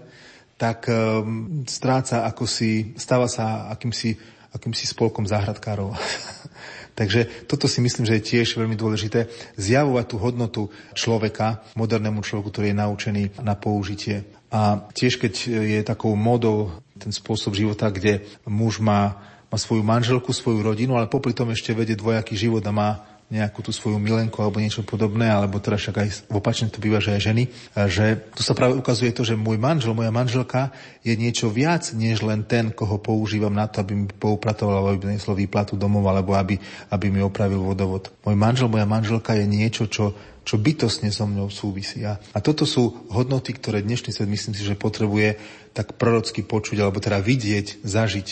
tak 0.57 0.89
um, 0.89 1.61
stráca 1.69 2.25
ako 2.25 2.49
si, 2.49 2.97
stáva 2.97 3.29
sa 3.29 3.69
akýmsi, 3.69 4.17
akýmsi 4.49 4.85
spolkom 4.89 5.29
záhradkárov. 5.29 5.93
Takže 6.95 7.45
toto 7.51 7.67
si 7.67 7.83
myslím, 7.83 8.07
že 8.07 8.17
je 8.17 8.27
tiež 8.31 8.55
veľmi 8.55 8.79
dôležité 8.79 9.27
zjavovať 9.59 10.05
tú 10.07 10.15
hodnotu 10.15 10.61
človeka, 10.95 11.59
modernému 11.75 12.23
človeku, 12.23 12.49
ktorý 12.49 12.71
je 12.71 12.81
naučený 12.81 13.23
na 13.43 13.59
použitie. 13.59 14.23
A 14.47 14.87
tiež 14.95 15.19
keď 15.19 15.33
je 15.51 15.79
takou 15.83 16.15
modou 16.15 16.71
ten 16.95 17.11
spôsob 17.11 17.51
života, 17.51 17.91
kde 17.91 18.23
muž 18.47 18.79
má, 18.79 19.19
má 19.51 19.57
svoju 19.59 19.83
manželku, 19.83 20.31
svoju 20.31 20.63
rodinu, 20.63 20.95
ale 20.95 21.11
popri 21.11 21.35
tom 21.35 21.51
ešte 21.51 21.75
vedie 21.75 21.99
dvojaký 21.99 22.39
život 22.39 22.63
a 22.63 22.71
má 22.71 22.89
nejakú 23.25 23.65
tú 23.65 23.73
svoju 23.73 23.97
milenku 23.97 24.37
alebo 24.37 24.61
niečo 24.61 24.85
podobné, 24.85 25.33
alebo 25.33 25.57
teda 25.57 25.81
však 25.81 25.95
aj 25.97 26.09
opačne 26.29 26.69
to 26.69 26.77
býva, 26.77 27.01
že 27.01 27.17
aj 27.17 27.21
ženy, 27.25 27.43
že 27.89 28.21
tu 28.37 28.45
sa 28.45 28.53
práve 28.53 28.77
ukazuje 28.77 29.09
to, 29.09 29.25
že 29.25 29.33
môj 29.33 29.57
manžel, 29.57 29.97
moja 29.97 30.13
manželka 30.13 30.69
je 31.01 31.17
niečo 31.17 31.49
viac, 31.49 31.89
než 31.97 32.21
len 32.21 32.45
ten, 32.45 32.69
koho 32.69 33.01
používam 33.01 33.49
na 33.49 33.65
to, 33.65 33.81
aby 33.81 33.97
mi 33.97 34.05
poupratoval, 34.05 34.77
alebo 34.77 34.93
aby 34.93 35.17
neslo 35.17 35.33
výplatu 35.33 35.73
domov, 35.73 36.05
alebo 36.05 36.37
aby, 36.37 36.61
aby 36.93 37.05
mi 37.09 37.25
opravil 37.25 37.65
vodovod. 37.65 38.13
Môj 38.21 38.37
manžel, 38.37 38.69
moja 38.69 38.85
manželka 38.85 39.33
je 39.33 39.45
niečo, 39.49 39.89
čo 39.89 40.13
čo 40.45 40.61
bytosne 40.61 41.09
so 41.09 41.25
mnou 41.25 41.49
súvisí. 41.49 42.05
A, 42.05 42.21
a 42.21 42.37
toto 42.37 42.69
sú 42.69 43.09
hodnoty, 43.09 43.57
ktoré 43.57 43.81
dnešný 43.81 44.13
svet 44.13 44.29
myslím 44.29 44.53
si, 44.53 44.61
že 44.61 44.77
potrebuje 44.77 45.41
tak 45.73 45.97
prorocky 45.97 46.45
počuť, 46.45 46.85
alebo 46.85 47.01
teda 47.01 47.17
vidieť, 47.17 47.81
zažiť 47.81 48.27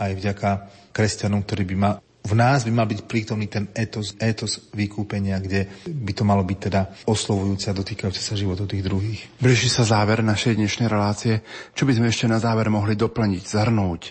aj 0.00 0.10
vďaka 0.16 0.50
kresťanom, 0.96 1.44
ktorí 1.44 1.68
by 1.68 1.76
ma 1.76 1.92
v 2.28 2.34
nás 2.36 2.60
by 2.68 2.72
mal 2.76 2.84
byť 2.84 3.08
prítomný 3.08 3.48
ten 3.48 3.72
etos, 3.72 4.12
etos 4.20 4.68
vykúpenia, 4.76 5.40
kde 5.40 5.64
by 5.88 6.12
to 6.12 6.28
malo 6.28 6.44
byť 6.44 6.58
teda 6.60 6.80
oslovujúce 7.08 7.72
a 7.72 7.78
dotýkajúce 7.78 8.20
sa 8.20 8.36
životov 8.36 8.68
tých 8.68 8.84
druhých. 8.84 9.20
Blíži 9.40 9.72
sa 9.72 9.88
záver 9.88 10.20
našej 10.20 10.60
dnešnej 10.60 10.92
relácie. 10.92 11.40
Čo 11.72 11.88
by 11.88 11.96
sme 11.96 12.12
ešte 12.12 12.28
na 12.28 12.36
záver 12.36 12.68
mohli 12.68 12.92
doplniť, 12.92 13.42
zhrnúť, 13.48 14.02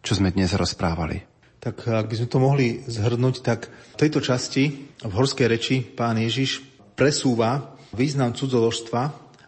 čo 0.00 0.16
sme 0.16 0.32
dnes 0.32 0.56
rozprávali? 0.56 1.20
Tak 1.60 1.84
ak 1.84 2.06
by 2.08 2.14
sme 2.16 2.28
to 2.32 2.38
mohli 2.40 2.66
zhrnúť, 2.88 3.44
tak 3.44 3.68
v 3.68 3.96
tejto 4.00 4.24
časti 4.24 4.96
v 5.04 5.12
horskej 5.12 5.46
reči 5.50 5.76
pán 5.84 6.16
Ježiš 6.16 6.64
presúva 6.96 7.76
význam 7.92 8.32
cudzoložstva 8.32 9.02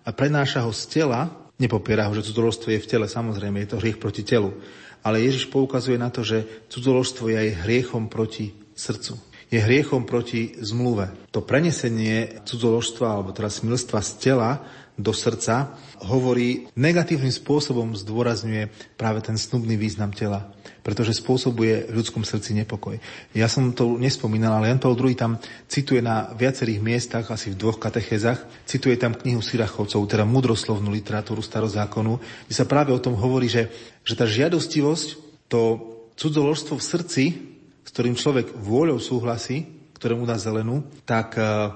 a 0.04 0.10
prenáša 0.12 0.68
ho 0.68 0.72
z 0.74 1.00
tela, 1.00 1.32
nepopiera 1.56 2.04
ho, 2.04 2.12
že 2.12 2.28
cudzoložstvo 2.28 2.76
je 2.76 2.82
v 2.82 2.90
tele, 2.90 3.06
samozrejme, 3.08 3.64
je 3.64 3.68
to 3.72 3.80
hriech 3.80 4.02
proti 4.02 4.26
telu, 4.26 4.52
ale 5.04 5.22
Ježiš 5.22 5.50
poukazuje 5.52 5.98
na 5.98 6.10
to, 6.10 6.24
že 6.24 6.66
cudzoložstvo 6.68 7.28
je 7.28 7.36
aj 7.36 7.58
hriechom 7.66 8.10
proti 8.10 8.54
srdcu. 8.74 9.27
Je 9.48 9.60
hriechom 9.60 10.04
proti 10.04 10.56
zmluve. 10.60 11.08
To 11.32 11.40
prenesenie 11.40 12.44
cudzoložstva, 12.44 13.06
alebo 13.08 13.32
teraz 13.32 13.64
milstva 13.64 14.04
z 14.04 14.12
tela 14.20 14.60
do 14.98 15.14
srdca, 15.14 15.72
hovorí 16.04 16.68
negatívnym 16.76 17.32
spôsobom 17.32 17.96
zdôrazňuje 17.96 18.68
práve 18.98 19.24
ten 19.24 19.38
snubný 19.40 19.78
význam 19.78 20.12
tela 20.12 20.52
pretože 20.88 21.20
spôsobuje 21.20 21.92
v 21.92 22.00
ľudskom 22.00 22.24
srdci 22.24 22.56
nepokoj. 22.64 22.96
Ja 23.36 23.44
som 23.44 23.76
to 23.76 24.00
nespomínal, 24.00 24.56
ale 24.56 24.72
Jan 24.72 24.80
Paul 24.80 24.96
II 24.96 25.12
tam 25.12 25.36
cituje 25.68 26.00
na 26.00 26.32
viacerých 26.32 26.80
miestach, 26.80 27.28
asi 27.28 27.52
v 27.52 27.60
dvoch 27.60 27.76
katechézach, 27.76 28.40
cituje 28.64 28.96
tam 28.96 29.12
knihu 29.12 29.44
Sirachovcov, 29.44 30.08
teda 30.08 30.24
múdroslovnú 30.24 30.88
literatúru 30.88 31.44
starozákonu, 31.44 32.16
kde 32.48 32.54
sa 32.56 32.64
práve 32.64 32.96
o 32.96 33.02
tom 33.04 33.20
hovorí, 33.20 33.52
že, 33.52 33.68
že 34.00 34.16
tá 34.16 34.24
žiadostivosť, 34.24 35.06
to 35.52 35.60
cudzoložstvo 36.16 36.80
v 36.80 36.88
srdci, 36.88 37.24
s 37.88 37.90
ktorým 37.96 38.20
človek 38.20 38.52
vôľou 38.52 39.00
súhlasí, 39.00 39.64
ktoré 39.96 40.12
mu 40.12 40.28
dá 40.28 40.36
zelenú, 40.36 40.84
tak 41.08 41.40
uh, 41.40 41.72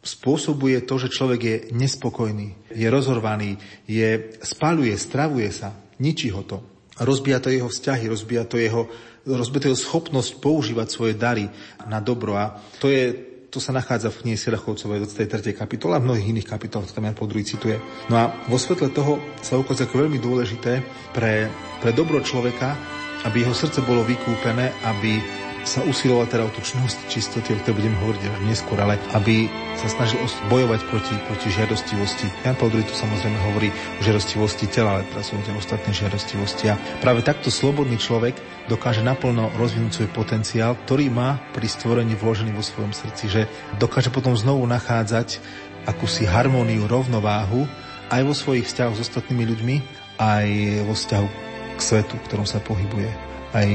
spôsobuje 0.00 0.88
to, 0.88 0.96
že 0.96 1.12
človek 1.12 1.40
je 1.44 1.56
nespokojný, 1.76 2.72
je 2.72 2.88
rozhorvaný, 2.88 3.60
je, 3.84 4.40
spaluje, 4.40 4.96
stravuje 4.96 5.52
sa, 5.52 5.76
ničí 6.00 6.32
ho 6.32 6.40
to 6.40 6.64
rozbíja 7.00 7.40
to 7.40 7.48
jeho 7.48 7.68
vzťahy, 7.68 8.04
rozbíja 8.12 8.44
to 8.44 8.60
jeho, 8.60 8.84
rozbíja 9.24 9.60
to 9.64 9.68
jeho 9.72 9.80
schopnosť 9.80 10.30
používať 10.38 10.88
svoje 10.92 11.14
dary 11.16 11.48
na 11.88 11.98
dobro. 11.98 12.36
A 12.36 12.60
to 12.78 12.92
je 12.92 13.32
to 13.50 13.58
sa 13.58 13.74
nachádza 13.74 14.14
v 14.14 14.22
knihe 14.22 14.38
Sirachovcovej 14.38 15.10
23. 15.10 15.58
kapitola 15.58 15.98
a 15.98 16.00
v 16.00 16.06
mnohých 16.06 16.30
iných 16.38 16.46
kapitolách, 16.46 16.94
tam 16.94 17.10
ja 17.10 17.18
po 17.18 17.26
druhý 17.26 17.42
cituje. 17.42 17.82
No 18.06 18.14
a 18.14 18.30
vo 18.46 18.54
svetle 18.54 18.94
toho 18.94 19.18
sa 19.42 19.58
ukazuje 19.58 19.90
ako 19.90 20.06
veľmi 20.06 20.22
dôležité 20.22 20.78
pre, 21.10 21.50
pre 21.82 21.90
dobro 21.90 22.22
človeka, 22.22 22.78
aby 23.26 23.42
jeho 23.42 23.50
srdce 23.50 23.82
bolo 23.82 24.06
vykúpené, 24.06 24.70
aby 24.86 25.18
sa 25.64 25.84
usiloval 25.84 26.24
teda 26.24 26.48
o 26.48 26.50
tú 26.52 26.64
čnosť, 26.64 27.08
čistoty, 27.12 27.52
o 27.52 27.60
ktorej 27.60 27.84
budeme 27.84 27.96
hovoriť 28.00 28.22
až 28.24 28.40
neskôr, 28.48 28.78
ale 28.80 28.96
aby 29.12 29.46
sa 29.76 29.88
snažil 29.92 30.20
bojovať 30.48 30.80
proti, 30.88 31.14
proti 31.28 31.48
žiadostivosti. 31.52 32.26
Jan 32.44 32.56
Paul 32.56 32.72
II 32.72 32.84
tu 32.84 32.94
samozrejme 32.96 33.38
hovorí 33.52 33.68
o 33.70 34.00
žiadostivosti 34.00 34.66
tela, 34.72 35.00
ale 35.00 35.08
teraz 35.12 35.28
sú 35.28 35.36
tie 35.44 35.52
ostatné 35.52 35.90
žiadostivosti. 35.92 36.64
A 36.72 36.80
práve 37.04 37.20
takto 37.20 37.52
slobodný 37.52 38.00
človek 38.00 38.36
dokáže 38.68 39.04
naplno 39.04 39.52
rozvinúť 39.60 40.00
svoj 40.00 40.10
potenciál, 40.16 40.76
ktorý 40.84 41.12
má 41.12 41.36
pri 41.52 41.68
stvorení 41.68 42.16
vložený 42.16 42.56
vo 42.56 42.64
svojom 42.64 42.96
srdci, 42.96 43.24
že 43.28 43.42
dokáže 43.76 44.08
potom 44.08 44.32
znovu 44.36 44.64
nachádzať 44.64 45.40
akúsi 45.88 46.28
harmóniu, 46.28 46.88
rovnováhu 46.88 47.64
aj 48.10 48.20
vo 48.26 48.34
svojich 48.34 48.66
vzťahoch 48.66 48.96
s 48.98 49.04
ostatnými 49.06 49.44
ľuďmi, 49.48 49.76
aj 50.18 50.46
vo 50.84 50.94
vzťahu 50.98 51.28
k 51.76 51.80
svetu, 51.80 52.14
v 52.18 52.26
ktorom 52.28 52.44
sa 52.44 52.60
pohybuje 52.60 53.30
aj 53.50 53.68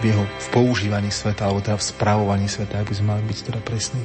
v 0.00 0.02
jeho 0.02 0.24
v 0.26 0.46
používaní 0.50 1.10
sveta, 1.14 1.46
alebo 1.46 1.62
teda 1.62 1.78
v 1.78 1.86
správovaní 1.86 2.50
sveta, 2.50 2.82
aby 2.82 2.92
sme 2.94 3.14
mali 3.14 3.22
byť 3.30 3.38
teda 3.46 3.60
presní. 3.62 4.02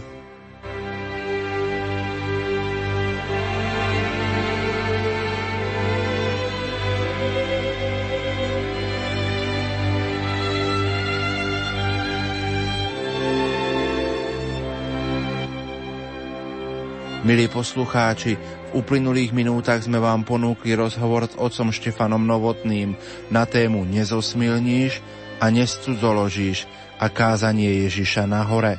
Milí 17.20 17.46
poslucháči, 17.46 18.42
uplynulých 18.76 19.34
minútach 19.34 19.82
sme 19.82 19.98
vám 19.98 20.28
ponúkli 20.28 20.78
rozhovor 20.78 21.26
s 21.26 21.36
otcom 21.40 21.74
Štefanom 21.74 22.22
Novotným 22.22 22.94
na 23.34 23.48
tému 23.48 23.88
Nezosmilníš 23.88 25.02
a 25.40 25.50
nescudzoložíš 25.50 26.68
a 27.00 27.08
kázanie 27.08 27.88
Ježiša 27.88 28.28
na 28.28 28.44
hore. 28.44 28.78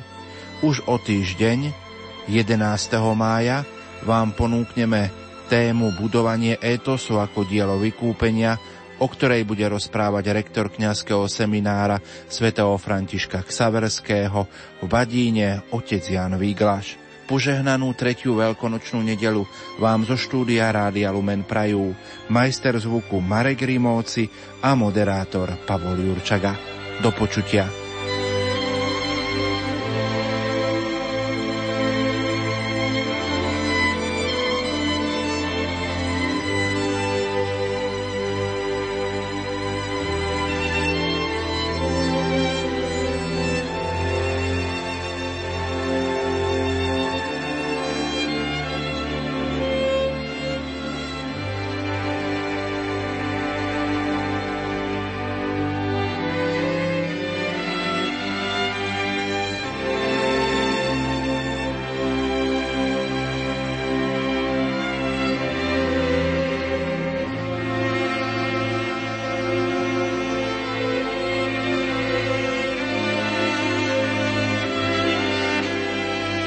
Už 0.61 0.85
o 0.85 1.01
týždeň, 1.01 1.73
11. 2.29 2.53
mája, 3.17 3.65
vám 4.05 4.37
ponúkneme 4.37 5.09
tému 5.49 5.97
budovanie 5.97 6.55
étosu 6.61 7.17
ako 7.17 7.49
dielo 7.49 7.81
vykúpenia, 7.81 8.61
o 9.01 9.09
ktorej 9.09 9.41
bude 9.49 9.65
rozprávať 9.65 10.29
rektor 10.29 10.69
kňazského 10.69 11.25
seminára 11.25 11.97
svätého 12.29 12.77
Františka 12.77 13.41
Ksaverského 13.41 14.45
v 14.79 14.85
Badíne 14.85 15.65
otec 15.73 16.05
Jan 16.05 16.37
Výglaš. 16.37 17.00
Požehnanú 17.31 17.95
tretiu 17.95 18.35
veľkonočnú 18.35 19.07
nedelu 19.07 19.47
vám 19.79 20.03
zo 20.03 20.19
štúdia 20.19 20.67
Rádia 20.67 21.15
Lumen 21.15 21.47
prajú 21.47 21.95
majster 22.27 22.75
zvuku 22.75 23.23
Marek 23.23 23.63
Rimóci 23.63 24.27
a 24.59 24.75
moderátor 24.75 25.55
Pavol 25.63 26.11
Jurčaga. 26.11 26.59
Do 26.99 27.15
počutia. 27.15 27.90